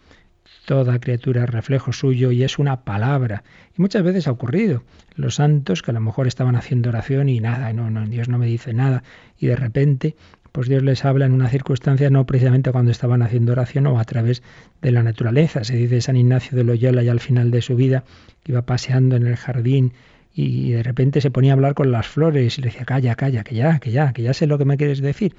[0.65, 3.43] Toda criatura es reflejo suyo y es una palabra.
[3.77, 4.83] Y muchas veces ha ocurrido.
[5.15, 8.37] Los santos que a lo mejor estaban haciendo oración y nada, no, no, Dios no
[8.37, 9.03] me dice nada.
[9.37, 10.15] Y de repente,
[10.51, 14.05] pues Dios les habla en una circunstancia no precisamente cuando estaban haciendo oración o a
[14.05, 14.43] través
[14.81, 15.63] de la naturaleza.
[15.63, 18.03] Se dice San Ignacio de Loyola ya al final de su vida,
[18.43, 19.93] que iba paseando en el jardín
[20.39, 23.43] y de repente se ponía a hablar con las flores y le decía, calla, calla,
[23.43, 25.35] que ya, que ya, que ya sé lo que me quieres decir.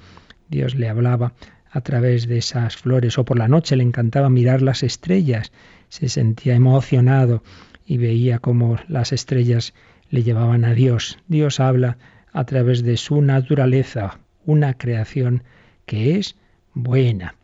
[0.49, 1.31] Dios le hablaba
[1.71, 5.53] a través de esas flores o por la noche le encantaba mirar las estrellas,
[5.87, 7.43] se sentía emocionado
[7.85, 9.73] y veía cómo las estrellas
[10.09, 11.17] le llevaban a Dios.
[11.29, 11.97] Dios habla
[12.33, 15.43] a través de su naturaleza, una creación
[15.85, 16.35] que es
[16.73, 17.35] buena.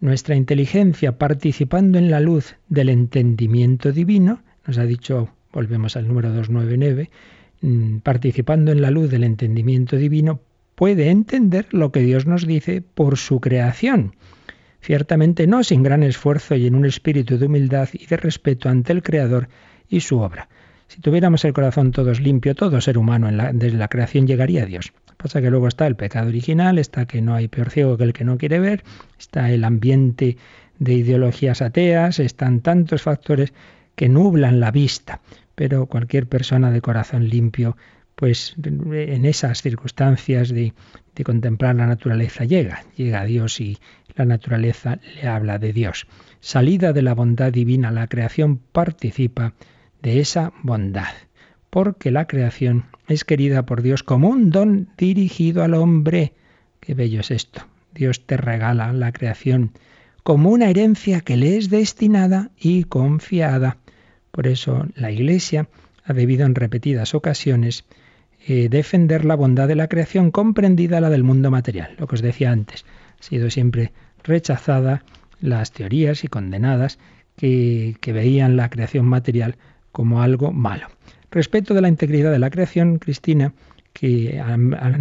[0.00, 6.30] Nuestra inteligencia participando en la luz del entendimiento divino, nos ha dicho, volvemos al número
[6.30, 7.10] 299,
[7.60, 10.40] mm, participando en la luz del entendimiento divino,
[10.74, 14.14] puede entender lo que Dios nos dice por su creación.
[14.80, 18.92] Ciertamente no sin gran esfuerzo y en un espíritu de humildad y de respeto ante
[18.92, 19.48] el Creador
[19.88, 20.48] y su obra.
[20.88, 24.92] Si tuviéramos el corazón todos limpio, todo ser humano desde la creación llegaría a Dios.
[25.16, 28.12] Pasa que luego está el pecado original, está que no hay peor ciego que el
[28.12, 28.82] que no quiere ver,
[29.18, 30.36] está el ambiente
[30.80, 33.52] de ideologías ateas, están tantos factores
[33.94, 35.20] que nublan la vista.
[35.54, 37.76] Pero cualquier persona de corazón limpio
[38.14, 40.74] pues en esas circunstancias de,
[41.24, 43.78] contemplar la naturaleza llega, llega a Dios y
[44.14, 46.06] la naturaleza le habla de Dios.
[46.40, 49.54] Salida de la bondad divina, la creación participa
[50.02, 51.12] de esa bondad,
[51.70, 56.34] porque la creación es querida por Dios como un don dirigido al hombre.
[56.80, 57.62] Qué bello es esto.
[57.94, 59.72] Dios te regala la creación
[60.22, 63.78] como una herencia que le es destinada y confiada.
[64.32, 65.68] Por eso la Iglesia
[66.04, 67.84] ha debido en repetidas ocasiones
[68.46, 71.94] eh, defender la bondad de la creación comprendida la del mundo material.
[71.98, 72.84] Lo que os decía antes,
[73.20, 73.92] ha sido siempre
[74.24, 75.04] rechazada
[75.40, 76.98] las teorías y condenadas
[77.36, 79.56] que, que veían la creación material
[79.92, 80.88] como algo malo.
[81.30, 83.52] Respecto de la integridad de la creación, Cristina,
[83.92, 84.42] que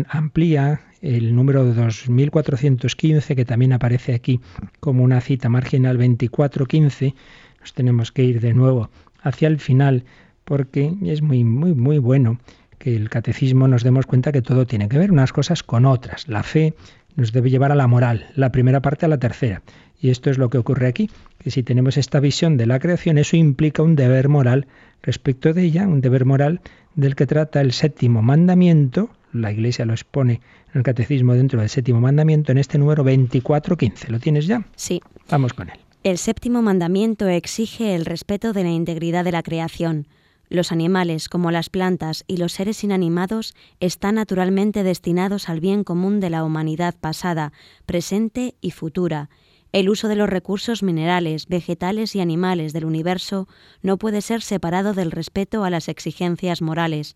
[0.10, 4.40] amplía el número 2415, que también aparece aquí
[4.80, 7.16] como una cita marginal 2415,
[7.60, 8.90] nos tenemos que ir de nuevo
[9.22, 10.04] hacia el final
[10.44, 12.40] porque es muy, muy, muy bueno
[12.78, 16.28] que el catecismo nos demos cuenta que todo tiene que ver unas cosas con otras.
[16.28, 16.74] La fe
[17.16, 19.62] nos debe llevar a la moral, la primera parte a la tercera.
[20.00, 23.20] Y esto es lo que ocurre aquí, que si tenemos esta visión de la creación,
[23.20, 24.66] eso implica un deber moral
[25.04, 26.62] respecto de ella, un deber moral
[26.96, 30.42] del que trata el séptimo mandamiento, la Iglesia lo expone
[30.74, 34.12] en el catecismo dentro del séptimo mandamiento, en este número 2415.
[34.12, 34.66] ¿Lo tienes ya?
[34.76, 35.02] Sí.
[35.30, 35.80] Vamos con él.
[36.04, 40.08] El séptimo mandamiento exige el respeto de la integridad de la creación
[40.52, 46.20] los animales, como las plantas y los seres inanimados, están naturalmente destinados al bien común
[46.20, 47.54] de la humanidad pasada,
[47.86, 49.30] presente y futura.
[49.72, 53.48] El uso de los recursos minerales, vegetales y animales del universo
[53.82, 57.16] no puede ser separado del respeto a las exigencias morales.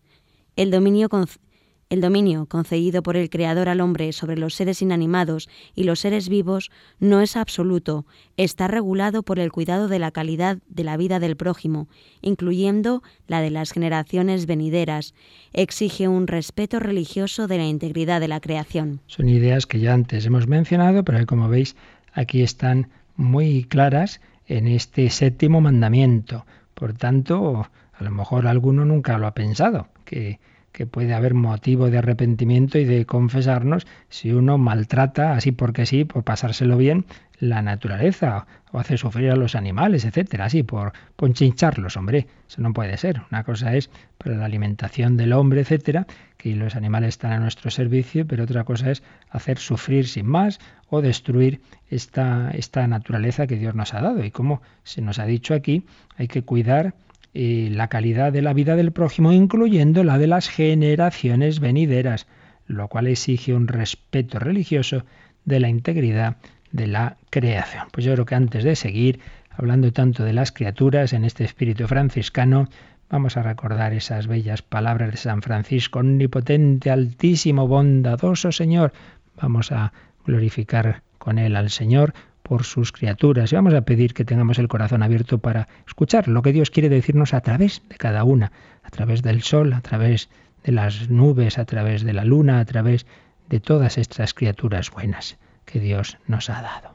[0.56, 1.10] El dominio
[1.88, 6.28] el dominio concedido por el Creador al hombre sobre los seres inanimados y los seres
[6.28, 11.20] vivos no es absoluto, está regulado por el cuidado de la calidad de la vida
[11.20, 11.88] del prójimo,
[12.22, 15.14] incluyendo la de las generaciones venideras.
[15.52, 19.00] Exige un respeto religioso de la integridad de la creación.
[19.06, 21.76] Son ideas que ya antes hemos mencionado, pero como veis
[22.12, 26.46] aquí están muy claras en este séptimo mandamiento.
[26.74, 30.40] Por tanto, a lo mejor alguno nunca lo ha pensado, que
[30.76, 36.04] que puede haber motivo de arrepentimiento y de confesarnos si uno maltrata, así porque sí,
[36.04, 37.06] por pasárselo bien,
[37.38, 42.74] la naturaleza o hace sufrir a los animales, etcétera, así por ponchincharlos, hombre, eso no
[42.74, 43.22] puede ser.
[43.30, 47.70] Una cosa es para la alimentación del hombre, etcétera, que los animales están a nuestro
[47.70, 50.60] servicio, pero otra cosa es hacer sufrir sin más
[50.90, 54.22] o destruir esta, esta naturaleza que Dios nos ha dado.
[54.22, 55.86] Y como se nos ha dicho aquí,
[56.18, 56.92] hay que cuidar
[57.36, 62.26] la calidad de la vida del prójimo, incluyendo la de las generaciones venideras,
[62.66, 65.04] lo cual exige un respeto religioso
[65.44, 66.38] de la integridad
[66.72, 67.88] de la creación.
[67.92, 69.20] Pues yo creo que antes de seguir
[69.50, 72.68] hablando tanto de las criaturas en este espíritu franciscano,
[73.10, 78.92] vamos a recordar esas bellas palabras de San Francisco, omnipotente, altísimo, bondadoso Señor.
[79.40, 79.92] Vamos a
[80.24, 82.14] glorificar con él al Señor
[82.46, 83.52] por sus criaturas.
[83.52, 86.88] Y vamos a pedir que tengamos el corazón abierto para escuchar lo que Dios quiere
[86.88, 90.28] decirnos a través de cada una, a través del sol, a través
[90.62, 93.06] de las nubes, a través de la luna, a través
[93.48, 96.94] de todas estas criaturas buenas que Dios nos ha dado.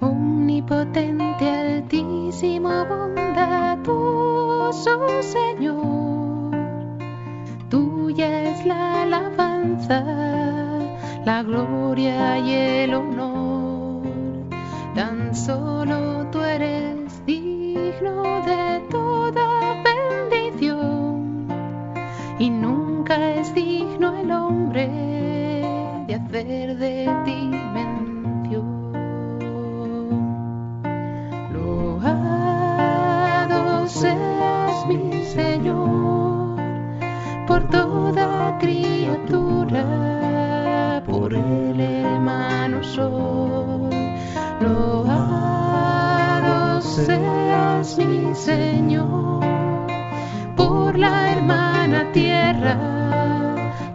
[0.00, 4.20] Omnipotente, altísimo, bondadoso
[5.22, 6.50] Señor,
[7.68, 10.69] tuya es la alabanza
[11.30, 14.02] la gloria y el honor.
[14.96, 18.16] Tan solo tú eres digno
[18.50, 19.46] de toda
[19.88, 21.46] bendición
[22.38, 24.88] y nunca es digno el hombre
[26.08, 27.40] de hacer de ti
[27.76, 28.92] mención.
[31.54, 32.08] Loado
[33.86, 34.29] seas
[47.06, 49.44] seas mi Señor,
[50.56, 52.76] por la hermana tierra,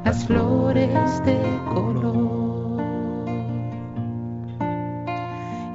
[0.03, 1.37] las flores de
[1.73, 2.83] color.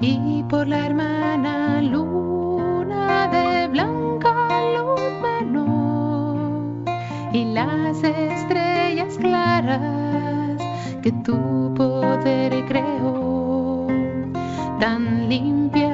[0.00, 4.34] Y por la hermana luna de blanca
[4.76, 6.84] luz menor
[7.32, 10.60] y las estrellas claras
[11.02, 13.86] que tu poder creó,
[14.80, 15.89] tan limpias,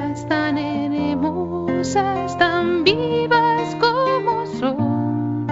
[1.95, 5.47] hermosas, tan vivas como son,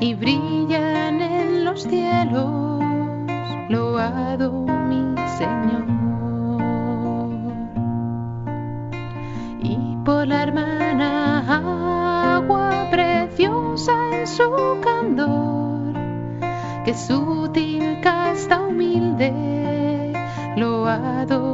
[0.00, 2.80] y brillan en los cielos,
[3.68, 4.52] loado
[4.88, 5.86] mi Señor.
[9.62, 15.94] Y por la hermana agua preciosa en su candor,
[16.84, 20.12] que sutil casta humilde,
[20.56, 21.45] loado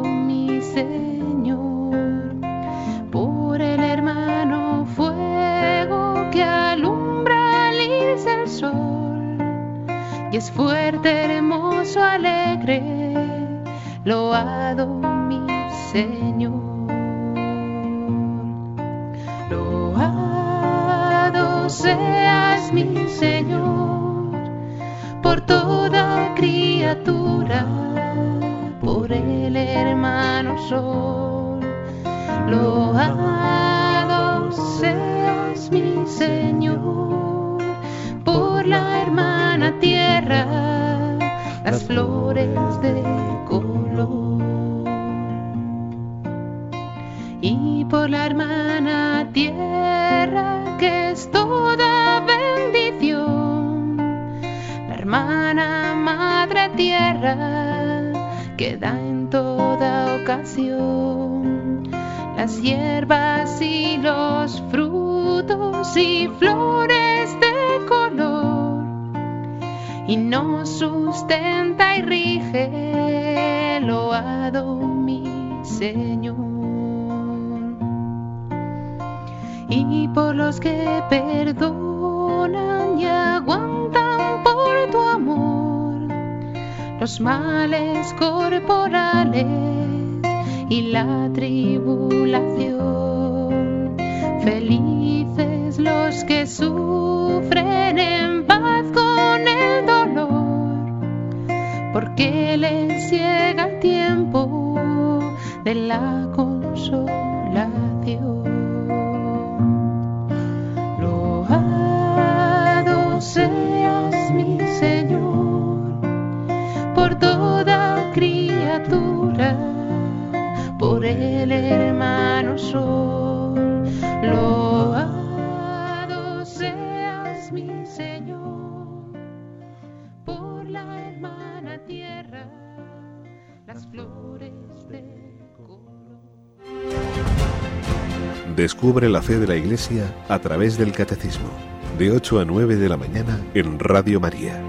[138.63, 141.51] Descubre la fe de la Iglesia a través del Catecismo,
[141.99, 144.63] de 8 a 9 de la mañana en Radio María.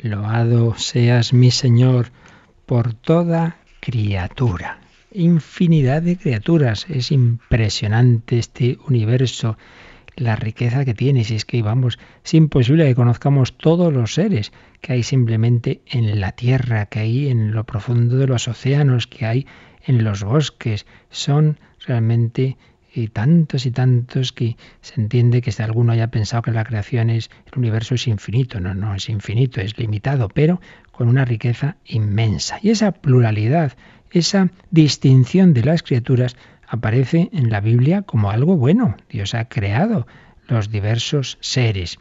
[0.00, 2.12] Loado seas mi Señor
[2.64, 4.78] por toda criatura.
[5.12, 6.86] Infinidad de criaturas.
[6.88, 9.58] Es impresionante este universo
[10.16, 11.24] la riqueza que tiene.
[11.24, 16.20] Si es que, vamos, es imposible que conozcamos todos los seres que hay simplemente en
[16.20, 19.46] la tierra, que hay en lo profundo de los océanos, que hay
[19.84, 20.86] en los bosques.
[21.10, 22.56] Son realmente
[22.92, 27.10] y tantos y tantos que se entiende que si alguno haya pensado que la creación
[27.10, 28.60] es, el universo es infinito.
[28.60, 30.60] No, no es infinito, es limitado, pero
[30.90, 32.58] con una riqueza inmensa.
[32.62, 33.72] Y esa pluralidad,
[34.10, 36.36] esa distinción de las criaturas
[36.66, 38.96] aparece en la Biblia como algo bueno.
[39.08, 40.06] Dios ha creado
[40.48, 41.98] los diversos seres.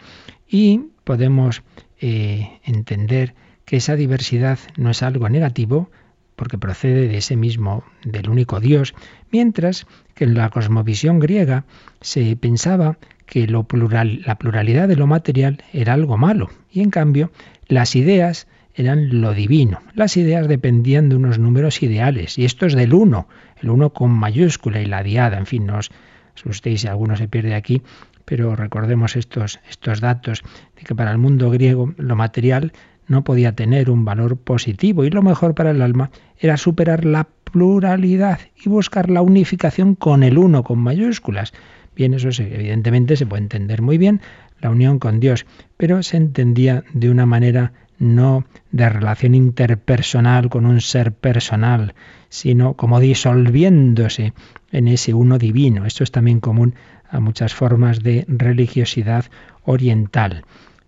[0.47, 1.63] Y podemos
[1.99, 3.35] eh, entender
[3.65, 5.91] que esa diversidad no es algo negativo,
[6.35, 8.93] porque procede de ese mismo, del único Dios,
[9.31, 9.87] mientras
[10.17, 11.63] que en la cosmovisión griega
[12.01, 12.97] se pensaba
[13.27, 17.31] que lo plural, la pluralidad de lo material era algo malo, y en cambio
[17.67, 19.79] las ideas eran lo divino.
[19.93, 23.27] Las ideas dependían de unos números ideales, y esto es del uno,
[23.61, 25.91] el uno con mayúscula y la diada, en fin, no os
[26.35, 27.83] asustéis si alguno se pierde aquí,
[28.25, 29.59] pero recordemos estos
[30.01, 30.41] datos
[30.75, 32.73] de que para el mundo griego lo material
[33.07, 37.27] no podía tener un valor positivo y lo mejor para el alma era superar la
[37.51, 41.53] pluralidad y buscar la unificación con el uno con mayúsculas.
[41.95, 44.21] Bien, eso evidentemente se puede entender muy bien,
[44.59, 45.45] la unión con Dios,
[45.77, 51.95] pero se entendía de una manera no de relación interpersonal con un ser personal,
[52.29, 54.33] sino como disolviéndose
[54.71, 55.85] en ese uno divino.
[55.85, 56.75] Esto es también común
[57.09, 59.25] a muchas formas de religiosidad
[59.63, 60.43] oriental.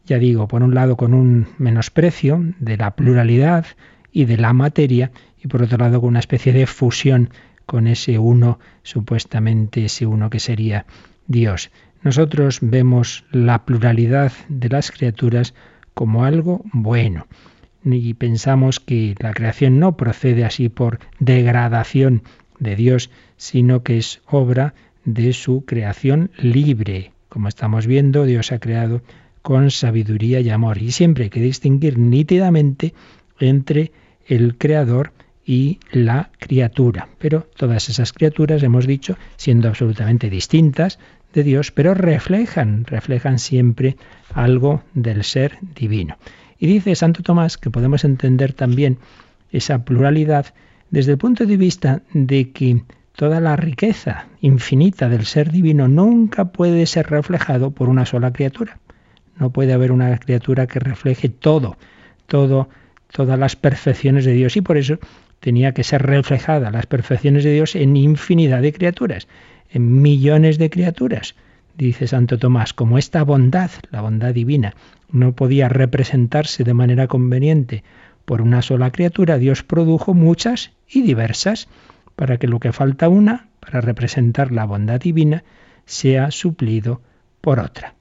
[0.10, 3.68] Ya digo, por un lado con un menosprecio de la pluralidad
[4.12, 7.30] y de la materia, y por otro lado con una especie de fusión
[7.68, 10.88] con ese uno, supuestamente ese uno que sería
[11.28, 11.70] Dios.
[12.02, 15.54] Nosotros vemos la pluralidad de las criaturas
[15.94, 17.28] como algo bueno.
[17.86, 22.24] Y pensamos que la creación no procede así por degradación
[22.58, 24.74] de Dios, sino que es obra
[25.06, 27.12] de su creación libre.
[27.30, 29.04] Como estamos viendo, Dios ha creado
[29.50, 30.78] con sabiduría y amor.
[30.80, 32.94] Y siempre hay que distinguir nítidamente
[33.40, 33.92] entre
[34.28, 35.12] el creador
[35.44, 37.10] y la criatura.
[37.18, 41.00] Pero todas esas criaturas, hemos dicho, siendo absolutamente distintas,
[41.34, 43.98] de Dios, pero reflejan, reflejan siempre
[44.36, 46.18] algo del ser divino.
[46.60, 49.00] Y dice Santo Tomás que podemos entender también
[49.52, 50.54] esa pluralidad
[50.92, 52.84] desde el punto de vista de que
[53.16, 58.78] toda la riqueza infinita del ser divino nunca puede ser reflejado por una sola criatura.
[59.40, 61.78] No puede haber una criatura que refleje todo,
[62.28, 62.70] todo,
[63.12, 65.00] todas las perfecciones de Dios y por eso
[65.40, 69.28] tenía que ser reflejada las perfecciones de Dios en infinidad de criaturas
[69.70, 71.36] en millones de criaturas.
[71.78, 74.76] Dice Santo Tomás, como esta bondad, la bondad divina,
[75.12, 77.84] no podía representarse de manera conveniente
[78.26, 81.68] por una sola criatura, Dios produjo muchas y diversas,
[82.16, 85.44] para que lo que falta una, para representar la bondad divina,
[85.86, 87.02] sea suplido
[87.42, 87.96] por otra.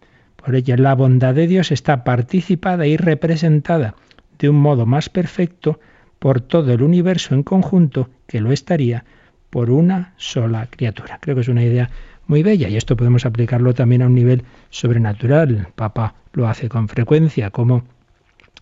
[0.49, 3.97] Por ello, la bondad de Dios está participada y representada
[4.39, 5.79] de un modo más perfecto
[6.19, 9.05] por todo el universo en conjunto que lo estaría
[9.51, 11.19] por una sola criatura.
[11.21, 11.91] Creo que es una idea
[12.27, 15.51] muy bella y esto podemos aplicarlo también a un nivel sobrenatural.
[15.55, 17.85] El Papa lo hace con frecuencia, como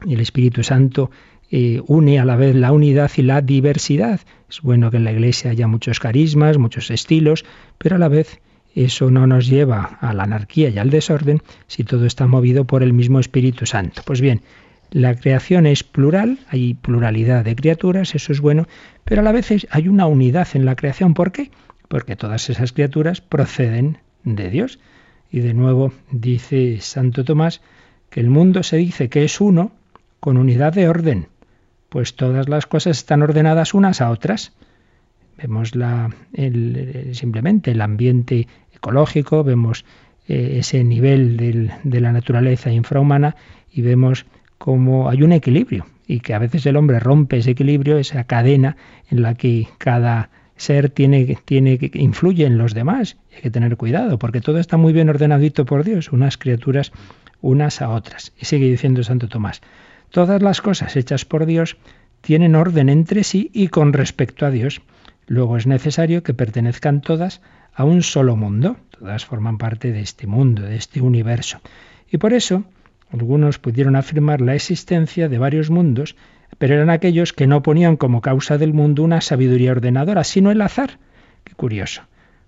[0.09, 1.13] el Espíritu Santo
[1.53, 4.19] eh, une a la vez la unidad y la diversidad.
[4.51, 7.45] Es bueno que en la Iglesia haya muchos carismas, muchos estilos,
[7.79, 8.41] pero a la vez
[8.85, 12.83] eso no nos lleva a la anarquía y al desorden si todo está movido por
[12.83, 14.03] el mismo Espíritu Santo.
[14.05, 14.43] Pues bien,
[14.91, 18.67] la creación es plural, hay pluralidad de criaturas, eso es bueno,
[19.05, 21.15] pero a la vez hay una unidad en la creación.
[21.15, 21.51] ¿Por qué?
[21.89, 24.79] Porque todas esas criaturas proceden de Dios.
[25.31, 27.61] Y de nuevo dice Santo Tomás
[28.11, 29.73] que el mundo se dice que es uno
[30.21, 31.29] con unidad de orden,
[31.89, 34.53] pues todas las cosas están ordenadas unas a otras.
[35.37, 36.11] Vemos la,
[37.13, 38.49] simplemente el ambiente
[39.45, 39.85] vemos
[40.29, 43.37] eh, ese nivel de la naturaleza infrahumana
[43.73, 44.27] y vemos
[44.59, 48.77] como hay un equilibrio y que a veces el hombre rompe ese equilibrio, esa cadena
[49.11, 53.17] en la que cada ser tiene, tiene que influye en los demás.
[53.35, 56.93] Hay que tener cuidado, porque todo está muy bien ordenadito por Dios, unas criaturas
[57.41, 58.33] unas a otras.
[58.41, 59.61] Y sigue diciendo Santo Tomás,
[60.11, 61.77] todas las cosas hechas por Dios
[62.21, 64.81] tienen orden entre sí y con respecto a Dios.
[65.27, 67.41] Luego es necesario que pertenezcan todas
[67.75, 68.77] a un solo mundo.
[68.99, 71.61] Todas forman parte de este mundo, de este universo.
[72.11, 72.65] Y por eso
[73.13, 76.17] Algunos pudieron afirmar la existencia de varios mundos,
[76.59, 80.61] pero eran aquellos que no ponían como causa del mundo una sabiduría ordenadora, sino el
[80.61, 80.99] azar.
[81.45, 82.03] Qué curioso.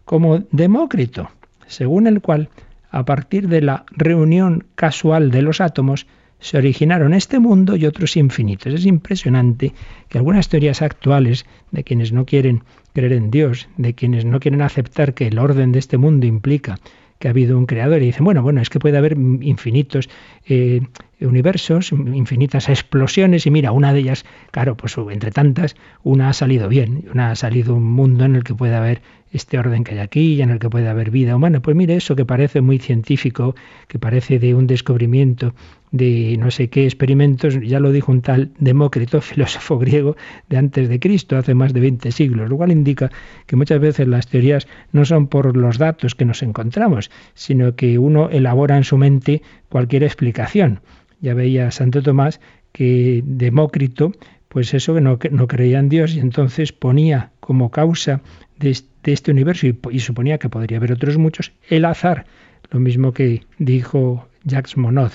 [0.05, 1.31] Como Demócrito,
[1.67, 2.49] según el cual,
[2.91, 6.07] a partir de la reunión casual de los átomos,
[6.41, 8.73] se originaron este mundo y otros infinitos.
[8.73, 9.73] Es impresionante
[10.09, 12.63] que algunas teorías actuales de quienes no quieren
[12.93, 16.77] creer en Dios, de quienes no quieren aceptar que el orden de este mundo implica
[17.19, 20.09] que ha habido un creador y dicen, bueno, bueno, es que puede haber infinitos
[20.47, 20.83] eh,
[21.21, 25.75] universos, infinitas explosiones y mira, una de ellas, claro, pues entre tantas,
[26.05, 29.59] una ha salido bien, una ha salido un mundo en el que puede haber este
[29.59, 31.61] orden que hay aquí y en el que puede haber vida humana.
[31.61, 33.55] Pues mire, eso que parece muy científico,
[33.89, 35.55] que parece de un descubrimiento
[35.91, 40.17] de no sé qué experimentos, ya lo dijo un tal Demócrito, filósofo griego
[40.49, 43.11] de antes de Cristo, hace más de 20 siglos, lo cual indica
[43.47, 47.99] que muchas veces las teorías no son por los datos que nos encontramos, sino que
[47.99, 50.81] uno elabora en su mente cualquier explicación.
[51.21, 52.41] Ya veía Santo Tomás
[52.73, 54.13] que Demócrito,
[54.49, 58.21] pues eso que no, no creía en Dios y entonces ponía como causa
[58.59, 62.27] de, este universo y, suponía que podría haber otros muchos, el azar,
[62.71, 65.13] lo mismo que dijo Jacques Monod,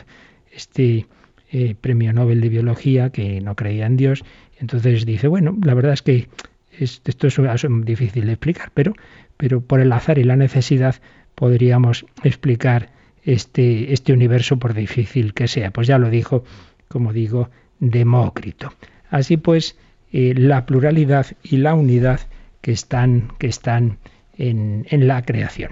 [0.53, 1.07] este
[1.51, 4.23] eh, premio Nobel de Biología que no creía en Dios,
[4.59, 6.29] entonces dice, bueno, la verdad es que
[6.79, 8.93] esto es, difícil de explicar, pero,
[9.37, 10.95] pero por el azar y la necesidad
[11.35, 12.89] podríamos explicar
[13.23, 15.71] este, este universo por difícil que sea.
[15.71, 16.43] Pues ya lo dijo,
[16.87, 17.49] como digo,
[17.79, 18.73] Demócrito.
[19.09, 19.77] Así pues,
[20.11, 22.21] eh, la pluralidad y la unidad
[22.61, 23.97] que están, que están
[24.37, 25.71] en, la creación.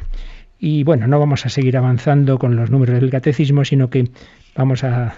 [0.60, 4.10] Y bueno, no vamos a seguir avanzando con los números del catecismo, sino que
[4.56, 5.16] vamos a,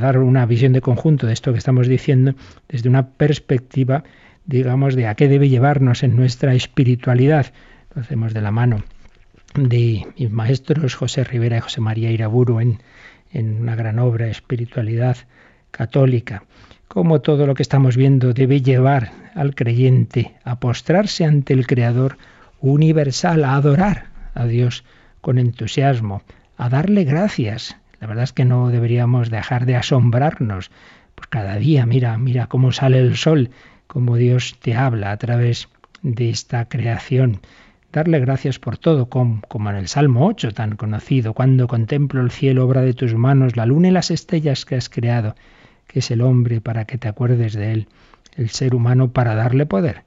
[0.00, 2.34] dar una visión de conjunto de esto que estamos diciendo
[2.68, 4.04] desde una perspectiva,
[4.44, 7.52] digamos, de a qué debe llevarnos en nuestra espiritualidad.
[7.94, 8.82] Lo hacemos de la mano
[9.54, 12.80] de mis maestros José Rivera y José María Iraburu en,
[13.32, 15.16] en una gran obra, Espiritualidad
[15.70, 16.42] Católica
[16.88, 22.16] cómo todo lo que estamos viendo debe llevar al creyente a postrarse ante el Creador
[22.60, 24.84] universal, a adorar a Dios
[25.20, 26.22] con entusiasmo,
[26.56, 27.76] a darle gracias.
[28.00, 30.70] La verdad es que no deberíamos dejar de asombrarnos.
[31.14, 33.50] Pues cada día, mira, mira cómo sale el sol,
[33.86, 35.68] cómo Dios te habla a través
[36.02, 37.40] de esta creación.
[37.92, 39.40] Darle gracias por todo, como,
[39.70, 43.64] en el Salmo 8 tan conocido, cuando contemplo el cielo, obra de tus manos, la
[43.64, 45.34] luna y las estrellas que has creado
[45.86, 47.88] que es el hombre para que te acuerdes de él,
[48.36, 50.02] el ser humano para darle poder.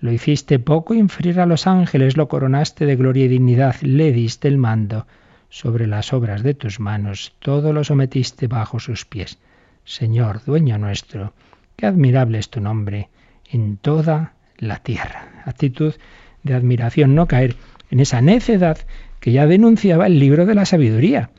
[0.00, 4.48] Lo hiciste poco inferior a los ángeles, lo coronaste de gloria y dignidad, le diste
[4.48, 5.06] el mando
[5.54, 9.38] sobre las obras de tus manos, todo lo sometiste bajo sus pies.
[9.84, 11.32] Señor, dueño nuestro,
[11.76, 13.08] qué admirable es tu nombre
[13.48, 15.44] en toda la tierra.
[15.44, 15.94] Actitud
[16.42, 17.54] de admiración, no caer
[17.92, 18.78] en esa necedad
[19.20, 21.30] que ya denunciaba el libro de la sabiduría.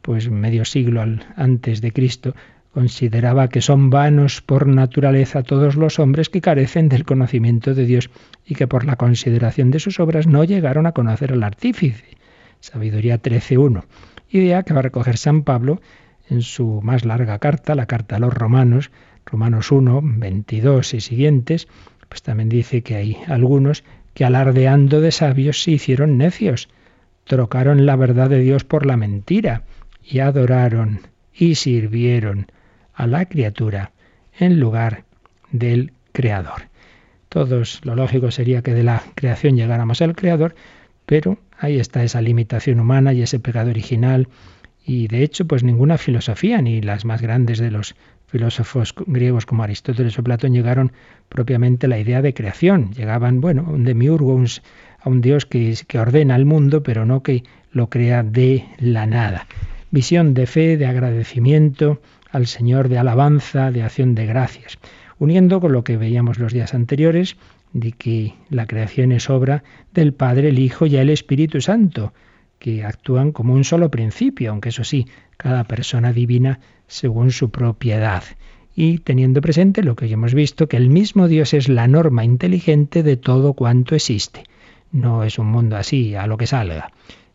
[0.00, 1.04] Pues medio siglo
[1.34, 2.36] antes de Cristo
[2.72, 8.10] consideraba que son vanos por naturaleza todos los hombres que carecen del conocimiento de Dios
[8.46, 12.15] y que por la consideración de sus obras no llegaron a conocer al artífice.
[12.60, 13.84] Sabiduría 13.1.
[14.30, 15.80] Idea que va a recoger San Pablo
[16.28, 18.90] en su más larga carta, la carta a los romanos,
[19.24, 21.68] Romanos 1, 22 y siguientes,
[22.08, 23.84] pues también dice que hay algunos
[24.14, 26.68] que alardeando de sabios se hicieron necios,
[27.24, 29.64] trocaron la verdad de Dios por la mentira
[30.02, 31.00] y adoraron
[31.34, 32.50] y sirvieron
[32.94, 33.92] a la criatura
[34.38, 35.04] en lugar
[35.50, 36.68] del Creador.
[37.28, 40.54] Todos, lo lógico sería que de la creación llegáramos al Creador,
[41.04, 44.28] pero ahí está esa limitación humana y ese pecado original.
[44.84, 47.96] Y de hecho, pues ninguna filosofía, ni las más grandes de los
[48.26, 50.92] filósofos griegos como Aristóteles o Platón llegaron
[51.28, 52.92] propiamente a la idea de creación.
[52.92, 54.40] Llegaban, bueno, un demiurgo,
[55.00, 59.46] a un Dios que ordena el mundo, pero no que lo crea de la nada.
[59.90, 62.00] Visión de fe, de agradecimiento,
[62.30, 64.78] al Señor de alabanza, de acción de gracias,
[65.18, 67.36] uniendo con lo que veíamos los días anteriores,
[67.76, 69.62] de que la creación es obra
[69.92, 72.14] del Padre, el Hijo y el Espíritu Santo,
[72.58, 75.06] que actúan como un solo principio, aunque eso sí,
[75.36, 78.24] cada persona divina según su propiedad.
[78.74, 82.24] Y teniendo presente lo que ya hemos visto, que el mismo Dios es la norma
[82.24, 84.44] inteligente de todo cuanto existe.
[84.90, 86.92] No es un mundo así, a lo que salga.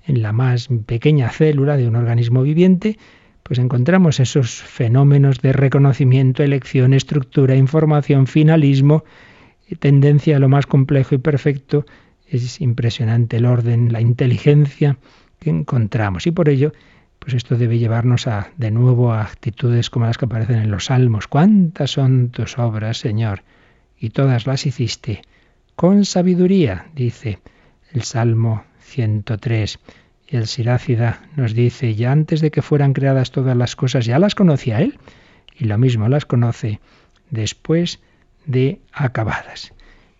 [0.07, 2.97] En la más pequeña célula de un organismo viviente
[3.43, 9.03] pues encontramos esos fenómenos de reconocimiento, elección, estructura, información, finalismo,
[9.76, 11.86] tendencia a lo más complejo y perfecto.
[12.28, 14.97] Es impresionante el orden, la inteligencia
[15.39, 16.28] que encontramos.
[16.28, 16.72] Y por ello,
[17.19, 20.86] pues esto debe llevarnos a, de nuevo a actitudes como las que aparecen en los
[20.86, 21.28] salmos.
[21.28, 23.43] ¿Cuántas son tus obras, Señor?
[23.99, 25.22] Y todas las hiciste
[25.76, 27.39] con sabiduría, dice
[27.93, 29.80] el Salmo 103.
[30.28, 34.17] Y el Sirácida nos dice, ya antes de que fueran creadas todas las cosas, ya
[34.19, 34.97] las conocía él,
[35.57, 36.80] y lo mismo las conoce
[37.30, 37.99] después
[38.45, 39.73] de acabadas.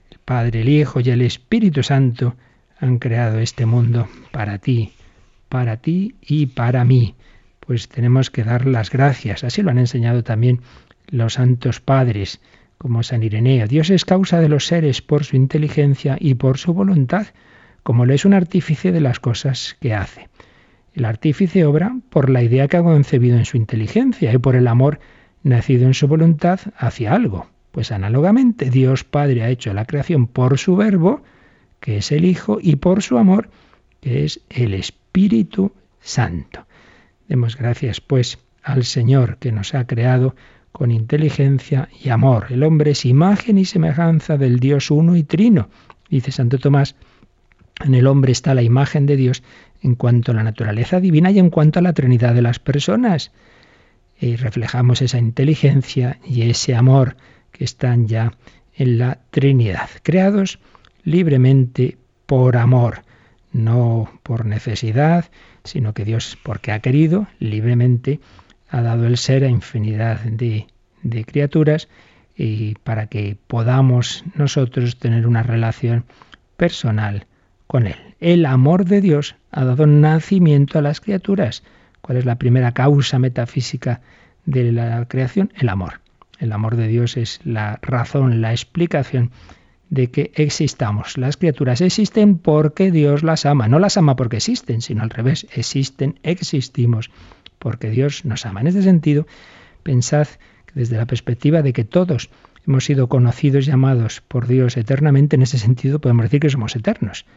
[0.10, 2.36] El Padre, el Hijo y el Espíritu Santo
[2.80, 4.94] han creado este mundo para ti,
[5.50, 7.16] para ti y para mí.
[7.60, 9.44] Pues tenemos que dar las gracias.
[9.44, 10.62] Así lo han enseñado también
[11.08, 12.42] los santos padres,
[12.78, 13.68] como San Ireneo.
[13.68, 17.28] Dios es causa de los seres por su inteligencia y por su voluntad,
[17.84, 20.30] como lo es un artífice de las cosas que hace.
[20.94, 24.68] El artífice obra por la idea que ha concebido en su inteligencia y por el
[24.68, 25.00] amor
[25.44, 27.48] nacido en su voluntad hacia algo.
[27.72, 31.24] Pues análogamente Dios Padre ha hecho la creación por su verbo,
[31.80, 33.50] que es el Hijo, y por su amor,
[34.02, 36.66] que es el Espíritu Santo.
[37.28, 40.36] Demos gracias, pues, al Señor que nos ha creado
[40.72, 42.48] con inteligencia y amor.
[42.50, 45.70] El hombre es imagen y semejanza del Dios uno y trino.
[46.10, 46.96] Dice Santo Tomás,
[47.84, 49.44] en el hombre está la imagen de Dios
[49.82, 53.32] en cuanto a la naturaleza divina y en cuanto a la Trinidad de las personas.
[54.20, 57.16] Y reflejamos esa inteligencia y ese amor
[57.52, 58.34] que están ya
[58.76, 60.60] en la Trinidad, creados
[61.04, 63.04] libremente por amor,
[63.52, 65.26] no por necesidad,
[65.64, 68.20] sino que Dios, porque ha querido, libremente
[68.70, 70.68] ha dado el ser a infinidad de,
[71.04, 71.90] de criaturas
[72.36, 76.06] y para que podamos nosotros tener una relación
[76.58, 77.26] personal
[77.68, 77.96] con Él.
[78.20, 81.64] El amor de Dios ha dado nacimiento a las criaturas.
[82.02, 84.02] ¿Cuál es la primera causa metafísica
[84.46, 85.52] de la creación?
[85.56, 86.02] El amor.
[86.42, 89.30] El amor de Dios es la razón, la explicación
[89.92, 91.20] de que existamos.
[91.20, 93.68] Las criaturas existen porque Dios las ama.
[93.68, 95.46] No las ama porque existen, sino al revés.
[95.54, 97.12] Existen, existimos
[97.60, 98.62] porque Dios nos ama.
[98.62, 99.28] En este sentido,
[99.84, 100.28] pensad
[100.66, 102.32] que desde la perspectiva de que todos
[102.66, 106.76] hemos sido conocidos y amados por Dios eternamente, en ese sentido podemos decir que somos
[106.76, 107.28] eternos.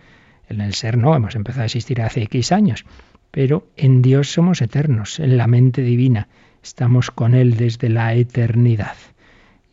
[0.48, 2.86] En el ser no, hemos empezado a existir hace X años,
[3.30, 6.28] pero en Dios somos eternos, en la mente divina.
[6.64, 8.96] Estamos con Él desde la eternidad.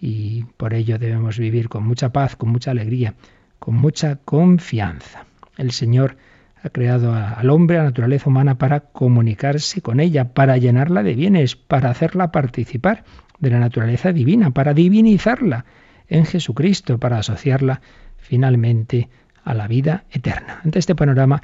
[0.02, 3.14] Y por ello debemos vivir con mucha paz, con mucha alegría,
[3.60, 5.26] con mucha confianza.
[5.58, 6.18] El Señor
[6.62, 11.16] ha creado al hombre, a la naturaleza humana, para comunicarse con ella, para llenarla de
[11.16, 13.06] bienes, para hacerla participar
[13.40, 15.64] de la naturaleza divina, para divinizarla
[16.10, 17.80] en Jesucristo, para asociarla
[18.18, 19.08] finalmente
[19.46, 20.60] a la vida eterna.
[20.66, 21.42] Ante este panorama,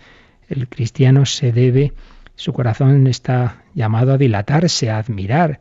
[0.50, 1.94] el cristiano se debe
[2.38, 5.60] su corazón está llamado a dilatarse, a admirar.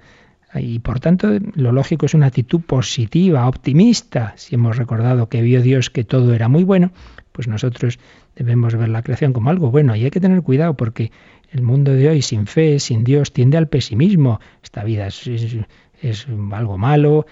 [0.55, 4.35] Y por tanto, lo lógico es una actitud positiva, optimista.
[4.37, 6.93] Si hemos recordado que vio Dios que todo era muy bueno,
[7.33, 7.99] pues nosotros
[8.37, 9.97] debemos ver la creación como algo bueno.
[9.97, 11.13] Y hay que tener cuidado porque
[11.51, 14.41] el mundo de hoy sin fe, sin Dios, tiende al pesimismo.
[14.63, 17.27] Esta vida es, algo malo,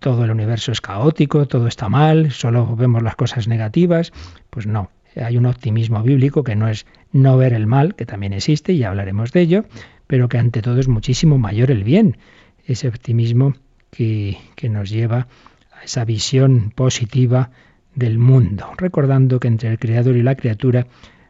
[0.00, 4.12] todo el universo es caótico, todo está mal, solo vemos las cosas negativas.
[4.50, 8.32] Pues no, hay un optimismo bíblico que no es no ver el mal, que también
[8.32, 9.64] existe y hablaremos de ello,
[10.06, 12.18] pero que ante todo es muchísimo mayor el bien.
[12.64, 13.54] Ese optimismo
[13.90, 15.28] que, que nos lleva
[15.72, 17.50] a esa visión positiva
[17.94, 20.86] del mundo, recordando que entre el Creador y la criatura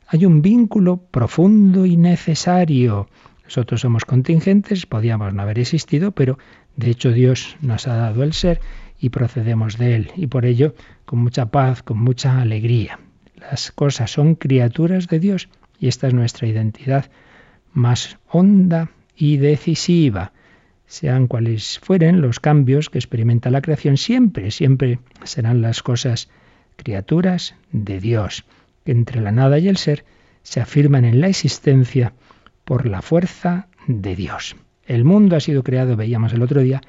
[0.09, 3.09] hay un vínculo profundo y necesario.
[3.45, 6.39] Nosotros somos contingentes, podíamos no haber existido, pero
[6.77, 8.61] de hecho Dios nos ha dado el ser
[8.99, 10.75] y procedemos de Él, y por ello
[11.05, 12.99] con mucha paz, con mucha alegría.
[13.37, 17.11] Las cosas son criaturas de Dios y esta es nuestra identidad
[17.73, 20.33] más honda y decisiva.
[20.87, 26.29] Sean cuales fueren los cambios que experimenta la creación, siempre, siempre serán las cosas
[26.77, 28.45] criaturas de Dios,
[28.85, 30.05] que entre la nada y el ser
[30.43, 32.13] se afirman en la existencia
[32.65, 34.57] por la fuerza de Dios.
[34.87, 36.81] El mundo ha sido creado, veíamos el otro día,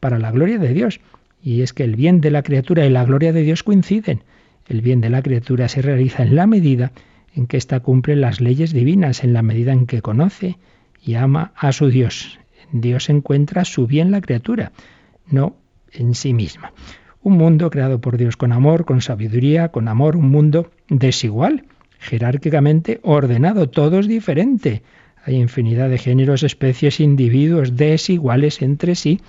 [0.00, 1.00] para la gloria de Dios,
[1.42, 4.22] y es que el bien de la criatura y la gloria de Dios coinciden.
[4.68, 6.92] El bien de la criatura se realiza en la medida
[7.34, 10.58] en que ésta cumple las leyes divinas, en la medida en que conoce
[11.02, 12.40] y ama a su Dios.
[12.72, 14.72] Dios encuentra su bien la criatura,
[15.30, 15.56] no
[15.92, 16.72] en sí misma.
[17.22, 21.64] Un mundo creado por Dios con amor, con sabiduría, con amor, un mundo desigual,
[21.98, 24.82] jerárquicamente ordenado, todo es diferente.
[25.24, 29.20] Hay infinidad de géneros, especies, individuos desiguales entre sí.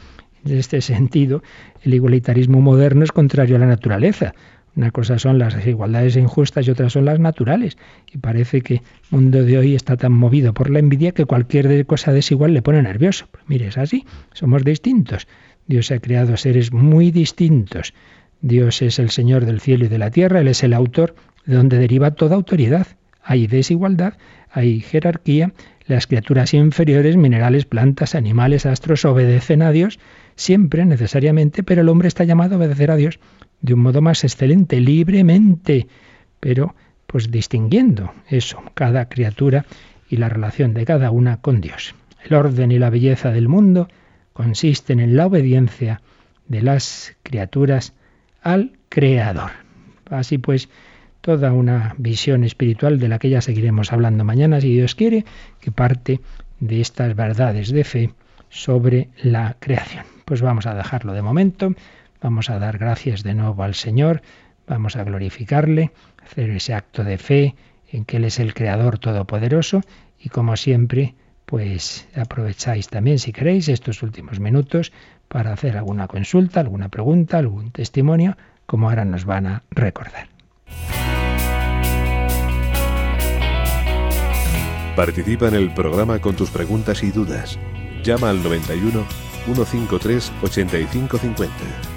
[0.46, 1.42] En este sentido,
[1.82, 4.34] el igualitarismo moderno es contrario a la naturaleza.
[4.78, 7.80] Una cosa son las desigualdades injustas y otras son las naturales.
[8.14, 11.84] Y parece que el mundo de hoy está tan movido por la envidia que cualquier
[11.88, 13.26] cosa desigual le pone nervioso.
[13.32, 15.28] Pues mire, es así, somos distintos.
[15.66, 17.96] Dios ha creado seres muy distintos.
[18.42, 21.16] Dios es el Señor del cielo y de la tierra, Él es el autor
[21.48, 22.86] de donde deriva toda autoridad.
[23.24, 24.14] Hay desigualdad,
[24.52, 25.54] hay jerarquía,
[25.88, 29.98] las criaturas inferiores, minerales, plantas, animales, astros, obedecen a Dios
[30.36, 33.20] siempre, necesariamente, pero el hombre está llamado a obedecer a Dios
[33.62, 35.88] de un modo más excelente, libremente,
[36.40, 39.66] pero pues distinguiendo eso, cada criatura
[40.10, 41.96] y la relación de cada una con Dios.
[42.24, 43.88] El orden y la belleza del mundo
[44.34, 46.02] consisten en la obediencia
[46.48, 47.94] de las criaturas
[48.42, 49.52] al Creador.
[50.10, 50.70] Así pues,
[51.22, 55.26] toda una visión espiritual de la que ya seguiremos hablando mañana, si Dios quiere,
[55.60, 56.22] que parte
[56.60, 58.12] de estas verdades de fe
[58.50, 60.06] sobre la creación.
[60.26, 61.74] Pues vamos a dejarlo de momento,
[62.22, 64.22] vamos a dar gracias de nuevo al Señor,
[64.68, 65.92] vamos a glorificarle,
[66.24, 67.56] hacer ese acto de fe
[67.92, 69.82] en que Él es el Creador Todopoderoso
[70.20, 71.16] y como siempre,
[71.46, 74.92] pues aprovecháis también, si queréis, estos últimos minutos
[75.28, 80.28] para hacer alguna consulta, alguna pregunta, algún testimonio, como ahora nos van a recordar.
[84.96, 87.60] Participa en el programa con tus preguntas y dudas.
[88.04, 89.06] Llama al 91
[89.46, 91.97] 153 8550.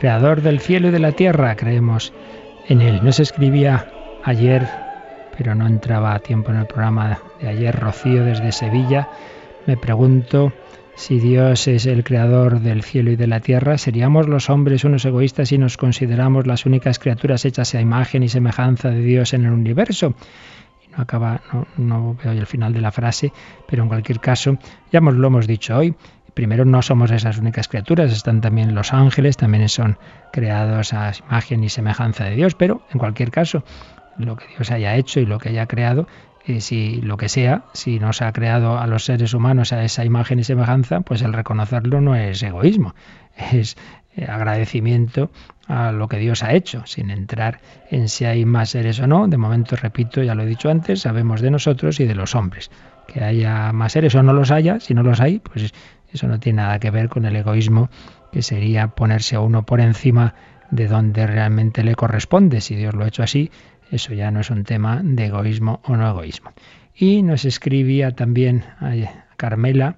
[0.00, 2.12] creador del cielo y de la tierra, creemos
[2.68, 3.00] en él.
[3.02, 3.86] No se escribía
[4.24, 4.66] ayer,
[5.36, 9.10] pero no entraba a tiempo en el programa de ayer, Rocío desde Sevilla.
[9.66, 10.54] Me pregunto
[10.94, 15.04] si Dios es el creador del cielo y de la tierra, ¿seríamos los hombres unos
[15.04, 19.44] egoístas si nos consideramos las únicas criaturas hechas a imagen y semejanza de Dios en
[19.44, 20.14] el universo?
[20.96, 23.32] no acaba, no, no veo el final de la frase,
[23.68, 24.58] pero en cualquier caso,
[24.90, 25.94] ya lo hemos dicho hoy,
[26.34, 29.98] primero no somos esas únicas criaturas, están también los ángeles, también son
[30.32, 33.64] creados a imagen y semejanza de Dios, pero en cualquier caso,
[34.16, 36.06] lo que Dios haya hecho y lo que haya creado,
[36.46, 40.04] eh, si lo que sea, si nos ha creado a los seres humanos a esa
[40.04, 42.94] imagen y semejanza, pues el reconocerlo no es egoísmo,
[43.52, 43.76] es
[44.16, 45.30] eh, agradecimiento
[45.68, 47.60] a lo que Dios ha hecho, sin entrar
[47.90, 49.28] en si hay más seres o no.
[49.28, 52.70] De momento, repito, ya lo he dicho antes, sabemos de nosotros y de los hombres.
[53.06, 55.72] Que haya más seres o no los haya, si no los hay, pues
[56.12, 57.90] eso no tiene nada que ver con el egoísmo,
[58.32, 60.34] que sería ponerse a uno por encima
[60.70, 62.60] de donde realmente le corresponde.
[62.60, 63.50] Si Dios lo ha hecho así,
[63.90, 66.52] eso ya no es un tema de egoísmo o no egoísmo.
[66.94, 68.64] Y nos escribía también
[69.36, 69.96] Carmela,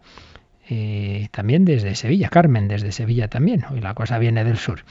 [0.68, 4.84] eh, también desde Sevilla, Carmen desde Sevilla también, hoy la cosa viene del sur.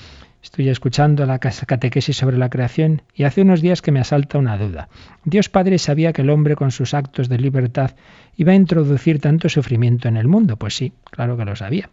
[0.43, 4.57] Estoy escuchando la catequesis sobre la creación y hace unos días que me asalta una
[4.57, 4.89] duda.
[5.23, 7.91] Dios Padre sabía que el hombre con sus actos de libertad
[8.37, 10.57] iba a introducir tanto sufrimiento en el mundo.
[10.57, 11.89] Pues sí, claro que lo sabía.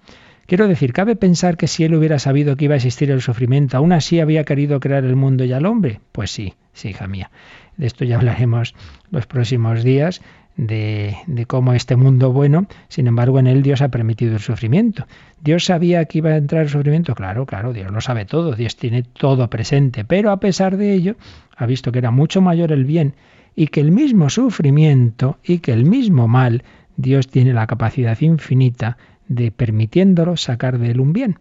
[0.46, 3.76] Quiero decir, ¿cabe pensar que si él hubiera sabido que iba a existir el sufrimiento,
[3.76, 6.00] aún así había querido crear el mundo y al hombre?
[6.10, 7.30] Pues sí, sí, hija mía.
[7.76, 8.74] De esto ya hablaremos
[9.10, 10.22] los próximos días
[10.58, 15.06] de, cómo este mundo bueno, sin embargo, en él Dios ha permitido el sufrimiento.
[15.40, 17.14] ¿Dios sabía que iba a entrar el sufrimiento?
[17.14, 21.16] Claro, claro, Dios lo sabe todo, Dios tiene todo presente, pero a pesar de ello,
[21.56, 23.14] ha visto que era mucho mayor el bien
[23.54, 26.64] y que el mismo sufrimiento y que el mismo mal,
[26.96, 28.98] Dios tiene la capacidad infinita
[29.28, 31.38] de permitiéndolo sacar de él un bien.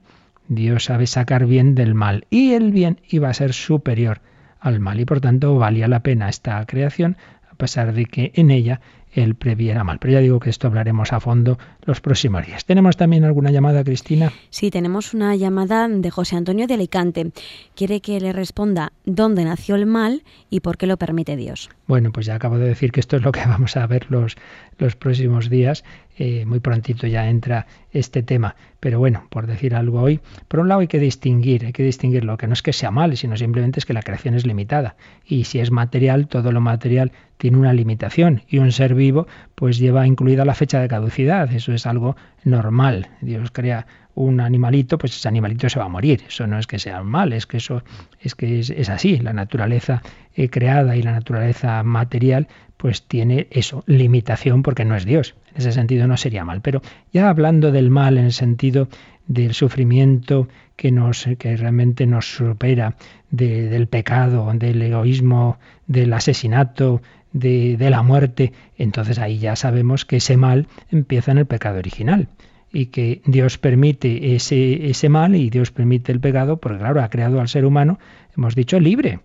[0.48, 4.22] Dios sabe sacar bien del mal y el bien iba a ser superior
[4.60, 7.18] al mal y por tanto valía la pena esta creación
[7.52, 8.80] a pesar de que en ella
[9.24, 10.00] él previera mal.
[10.00, 11.58] Pero ya digo que esto hablaremos a fondo
[11.88, 12.66] los próximos días.
[12.66, 14.32] ¿Tenemos también alguna llamada, Cristina?
[14.50, 17.32] Sí, tenemos una llamada de José Antonio de Alicante.
[17.76, 21.70] Quiere que le responda dónde nació el mal y por qué lo permite Dios.
[21.88, 24.36] Bueno, pues ya acabo de decir que esto es lo que vamos a ver los,
[24.78, 25.86] los próximos días.
[26.20, 28.56] Eh, muy prontito ya entra este tema.
[28.80, 32.24] Pero bueno, por decir algo hoy, por un lado hay que distinguir, hay que distinguir
[32.24, 34.96] lo que no es que sea mal, sino simplemente es que la creación es limitada.
[35.26, 38.44] Y si es material, todo lo material tiene una limitación.
[38.48, 41.52] Y un ser vivo, pues lleva incluida la fecha de caducidad.
[41.54, 43.08] Eso es algo normal.
[43.22, 46.24] Dios crea un animalito, pues ese animalito se va a morir.
[46.28, 47.84] Eso no es que sea mal, es que eso
[48.20, 49.18] es que es, así.
[49.20, 50.02] La naturaleza
[50.36, 52.48] eh, creada y la naturaleza material,
[52.78, 55.36] pues tiene eso, limitación porque no es Dios.
[55.52, 56.62] En ese sentido no sería mal.
[56.62, 56.82] Pero
[57.14, 58.90] ya hablando del mal en el sentido
[59.28, 62.96] del sufrimiento que nos que realmente nos supera,
[63.30, 67.02] del pecado, del egoísmo, del asesinato,
[67.34, 71.80] de, de, la muerte, entonces ahí ya sabemos que ese mal empieza en el pecado
[71.80, 72.28] original
[72.72, 77.10] y que Dios permite ese, ese mal y Dios permite el pecado, porque claro, ha
[77.10, 78.00] creado al ser humano,
[78.36, 79.20] hemos dicho, libre.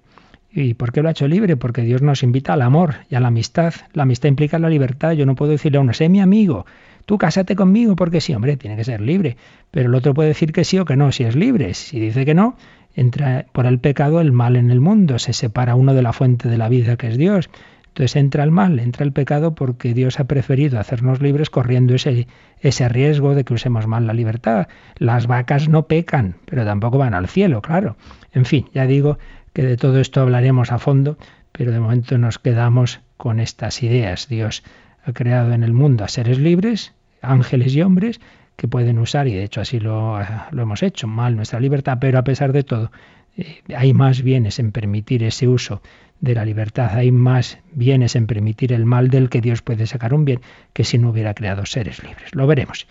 [0.54, 1.56] ¿Y por qué lo ha hecho libre?
[1.56, 3.72] Porque Dios nos invita al amor y a la amistad.
[3.94, 5.12] La amistad implica la libertad.
[5.12, 6.66] Yo no puedo decirle a uno, sé mi amigo,
[7.06, 9.38] tú cásate conmigo porque sí, hombre, tiene que ser libre.
[9.70, 11.72] Pero el otro puede decir que sí o que no, si es libre.
[11.72, 12.56] Si dice que no,
[12.94, 16.50] entra por el pecado el mal en el mundo, se separa uno de la fuente
[16.50, 17.48] de la vida que es Dios.
[17.92, 22.26] Entonces entra el mal, entra el pecado porque Dios ha preferido hacernos libres corriendo ese,
[22.60, 24.68] ese riesgo de que usemos mal la libertad.
[24.96, 27.96] Las vacas no pecan, pero tampoco van al cielo, claro.
[28.32, 29.18] En fin, ya digo
[29.52, 31.18] que de todo esto hablaremos a fondo,
[31.52, 34.26] pero de momento nos quedamos con estas ideas.
[34.26, 34.62] Dios
[35.04, 38.22] ha creado en el mundo a seres libres, ángeles y hombres,
[38.56, 40.18] que pueden usar, y de hecho así lo,
[40.50, 42.90] lo hemos hecho, mal nuestra libertad, pero a pesar de todo,
[43.36, 45.82] eh, hay más bienes en permitir ese uso
[46.20, 46.90] de la libertad.
[46.94, 50.40] Hay más bienes en permitir el mal del que Dios puede sacar un bien
[50.72, 52.34] que si no hubiera creado seres libres.
[52.34, 52.86] Lo veremos.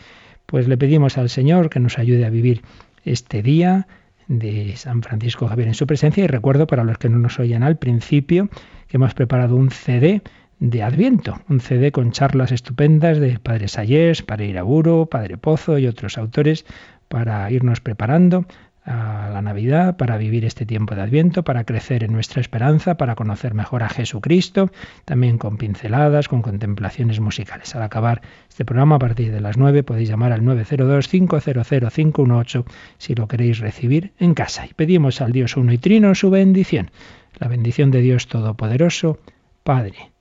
[0.45, 2.61] Pues le pedimos al Señor que nos ayude a vivir
[3.05, 3.87] este día
[4.27, 7.63] de San Francisco Javier en su presencia y recuerdo para los que no nos oyen
[7.63, 8.49] al principio
[8.87, 10.21] que hemos preparado un CD
[10.59, 15.87] de Adviento, un CD con charlas estupendas de Padre Sayés, Padre Iraburo, Padre Pozo y
[15.87, 16.65] otros autores
[17.07, 18.45] para irnos preparando
[18.91, 23.15] a la Navidad, para vivir este tiempo de Adviento, para crecer en nuestra esperanza, para
[23.15, 24.71] conocer mejor a Jesucristo,
[25.05, 27.75] también con pinceladas, con contemplaciones musicales.
[27.75, 32.65] Al acabar este programa, a partir de las 9, podéis llamar al 902-500-518
[32.97, 34.65] si lo queréis recibir en casa.
[34.65, 36.91] Y pedimos al Dios uno y trino su bendición.
[37.39, 39.19] La bendición de Dios Todopoderoso,
[39.63, 40.11] Padre,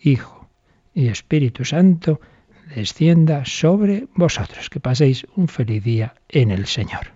[0.00, 0.48] Hijo
[0.94, 2.20] y Espíritu Santo,
[2.74, 4.70] descienda sobre vosotros.
[4.70, 7.15] Que paséis un feliz día en el Señor.